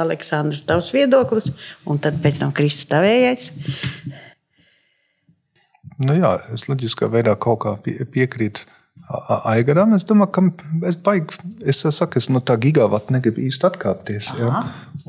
Aleksandrs, 0.04 0.64
tavs 0.68 0.92
viedoklis, 0.94 1.50
un 1.88 2.00
tad 2.02 2.20
pēc 2.24 2.42
tam 2.42 2.52
Kristus 2.56 2.90
tavējais. 2.90 3.50
Nu 6.04 6.16
jā, 6.18 6.36
es 6.54 6.66
loģiskā 6.68 7.08
veidā 7.12 7.36
kaut 7.40 7.62
kā 7.64 7.76
piekrītu 7.84 8.66
Aigaram. 9.44 9.92
Es 9.92 10.06
domāju, 10.08 10.30
ka 10.32 10.42
es 10.88 10.96
baigi, 10.96 11.36
es 11.68 11.82
saku, 11.84 12.18
es 12.18 12.30
no 12.32 12.40
tā 12.40 12.56
gigavata 12.60 13.12
negribu 13.12 13.42
īsti 13.44 13.68
atkāpties. 13.68 14.30
Aha, 14.32 14.62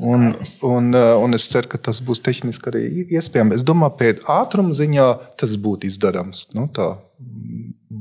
un, 0.04 0.28
un, 0.68 0.90
un 0.92 1.38
es 1.38 1.48
ceru, 1.52 1.70
ka 1.72 1.80
tas 1.88 2.02
būs 2.04 2.20
tehniski 2.24 2.70
arī 2.70 2.84
iespējams. 3.16 3.56
Es 3.56 3.64
domāju, 3.66 3.96
pēc 4.02 4.22
ātruma 4.36 4.76
ziņā 4.76 5.08
tas 5.40 5.56
būtu 5.64 5.88
izdarāms. 5.88 6.44
Nu, 6.56 6.68
tā 6.76 6.92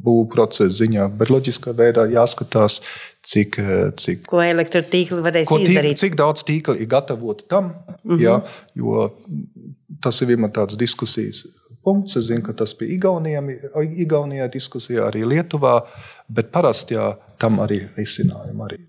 būvniecības 0.03 0.33
procesa 0.35 0.77
ziņā, 0.83 1.09
bet 1.19 1.31
loģiskā 1.33 1.73
veidā 1.77 2.05
jāskatās, 2.11 2.79
cik. 3.25 3.59
cik 4.01 4.25
ko 4.29 4.41
elektrotīkli 4.43 5.21
varēs 5.25 5.49
tīkli, 5.49 5.69
izdarīt. 5.69 6.01
Cik 6.01 6.17
daudz 6.19 6.45
tīkli 6.47 6.81
ir 6.83 6.89
gatavoti 6.91 7.47
tam, 7.51 7.73
mm 8.03 8.15
-hmm. 8.15 8.21
jā, 8.21 8.41
jo 8.75 9.09
tas 10.01 10.21
ir 10.21 10.33
vienmēr 10.33 10.51
tāds 10.51 10.77
diskusijas 10.77 11.45
punkts. 11.83 12.17
Es 12.17 12.27
zinu, 12.29 12.41
ka 12.45 12.53
tas 12.53 12.73
bija 12.77 12.97
Igaunijā 14.05 14.49
diskusijā, 14.53 15.07
arī 15.09 15.25
Lietuvā, 15.25 15.79
bet 16.27 16.51
parasti 16.51 16.97
jā, 16.97 17.15
tam 17.39 17.59
arī 17.59 17.87
risinājumi 17.97 18.67
arī. 18.67 18.81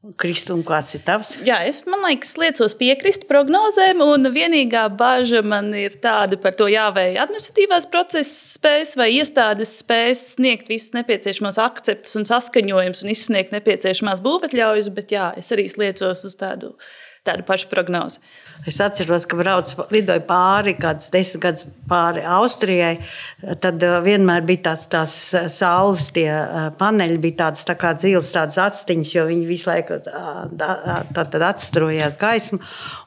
Kristūna, 0.00 0.64
kāds 0.64 0.94
ir 0.96 1.02
tavs? 1.04 1.34
Jā, 1.44 1.58
es 1.68 1.82
liekas, 1.84 2.30
liecos 2.40 2.72
piekrist 2.78 3.26
prognozēm, 3.28 3.98
un 4.00 4.30
vienīgā 4.32 4.86
bažas 4.96 5.44
man 5.44 5.68
ir 5.76 5.98
tāda 6.00 6.38
par 6.40 6.56
to, 6.56 6.70
vai 6.96 7.18
administratīvās 7.20 7.84
procesa 7.92 8.32
spējas 8.56 8.94
vai 8.96 9.10
iestādes 9.18 9.74
spējas 9.82 10.22
sniegt 10.38 10.72
visus 10.72 10.94
nepieciešamos 10.96 11.60
akceptus 11.60 12.16
un 12.16 12.24
saskaņojumus 12.30 13.04
un 13.04 13.12
izsniegt 13.12 13.52
nepieciešamās 13.52 14.24
būvatļaujas, 14.24 14.88
bet 14.96 15.12
jā, 15.12 15.34
es 15.36 15.52
arī 15.52 15.68
liecos 15.84 16.24
uz 16.24 16.38
tādu, 16.40 16.72
tādu 17.26 17.44
pašu 17.46 17.68
prognozi. 17.70 18.20
Es 18.68 18.76
atceros, 18.84 19.24
ka 19.28 19.38
braucu, 19.38 19.86
lidoju 19.92 20.20
pāri, 20.28 20.74
kāds 20.76 21.08
desmit 21.12 21.42
gadus 21.46 21.64
pāri 21.88 22.20
Austrijai. 22.28 22.98
Tad 23.62 23.80
uh, 23.86 23.96
vienmēr 24.04 24.44
bija 24.44 24.66
tās, 24.68 24.84
tās 24.92 25.14
uh, 25.32 25.46
saules 25.52 26.10
uh, 26.20 26.68
paneļi, 26.80 27.16
bija 27.22 27.38
tādas 27.46 27.64
tā 27.68 27.76
kā 27.80 27.94
dzīves, 27.96 28.28
tādas 28.36 28.58
atstiņas, 28.60 29.14
jo 29.14 29.24
viņi 29.30 29.48
visu 29.48 29.70
laiku 29.70 29.96
atstrojās 31.50 32.20
gaismu. 32.20 32.60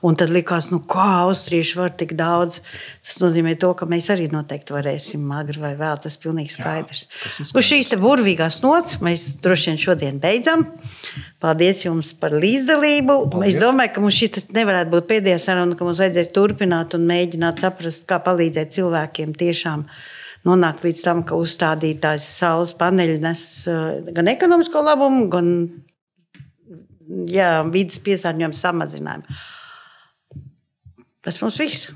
Un 0.03 0.17
tad 0.19 0.33
likās, 0.33 0.71
nu, 0.73 0.81
kā 0.89 1.09
austrieši 1.27 1.77
var 1.79 1.93
tik 2.01 2.15
daudz. 2.17 2.59
Tas 3.03 3.19
nozīmē, 3.21 3.53
to, 3.59 3.73
ka 3.77 3.85
mēs 3.89 4.09
arī 4.13 4.29
noteikti 4.33 4.73
varēsim 4.73 5.29
agri 5.37 5.61
vai 5.61 5.73
vēl. 5.79 6.01
Tas 6.01 6.17
ir 6.17 6.23
pilnīgi 6.25 6.55
skaidrs. 6.55 7.05
Jā, 7.05 7.29
skaidrs. 7.29 7.53
Uz 7.59 7.69
šīs 7.69 7.93
burvīgās 8.01 8.61
nots 8.65 8.97
mēs 9.03 9.33
droši 9.43 9.71
vien 9.71 9.81
šodien 9.85 10.21
beidzam. 10.23 10.65
Paldies 11.43 11.83
jums 11.83 12.13
par 12.17 12.33
līdzdalību. 12.39 13.17
Paldies. 13.33 13.57
Es 13.57 13.61
domāju, 13.61 13.93
ka 13.95 14.02
mums 14.03 14.17
šis 14.19 14.49
nevarētu 14.53 14.91
būt 14.93 15.07
pēdējais 15.09 15.47
saruna, 15.49 15.77
ka 15.79 15.87
mums 15.87 16.01
vajadzēs 16.03 16.33
turpināt 16.35 16.93
un 16.97 17.07
mēģināt 17.09 17.63
saprast, 17.63 18.05
kā 18.09 18.19
palīdzēt 18.23 18.75
cilvēkiem 18.75 19.33
tiešām 19.39 19.87
nonākt 20.47 20.83
līdz 20.83 21.01
tam, 21.05 21.23
ka 21.27 21.39
uzstādītājs 21.39 22.27
saules 22.41 22.75
paneļi 22.79 23.17
nes 23.23 23.43
eh, 23.71 24.13
gan 24.15 24.29
ekonomisko 24.31 24.83
labumu, 24.83 25.25
gan 25.31 25.51
jā, 27.31 27.49
vidas 27.71 28.01
piesārņojumu 28.03 28.59
samazinājumu. 28.59 29.41
Tas 31.23 31.39
mums 31.39 31.59
viss. 31.63 31.91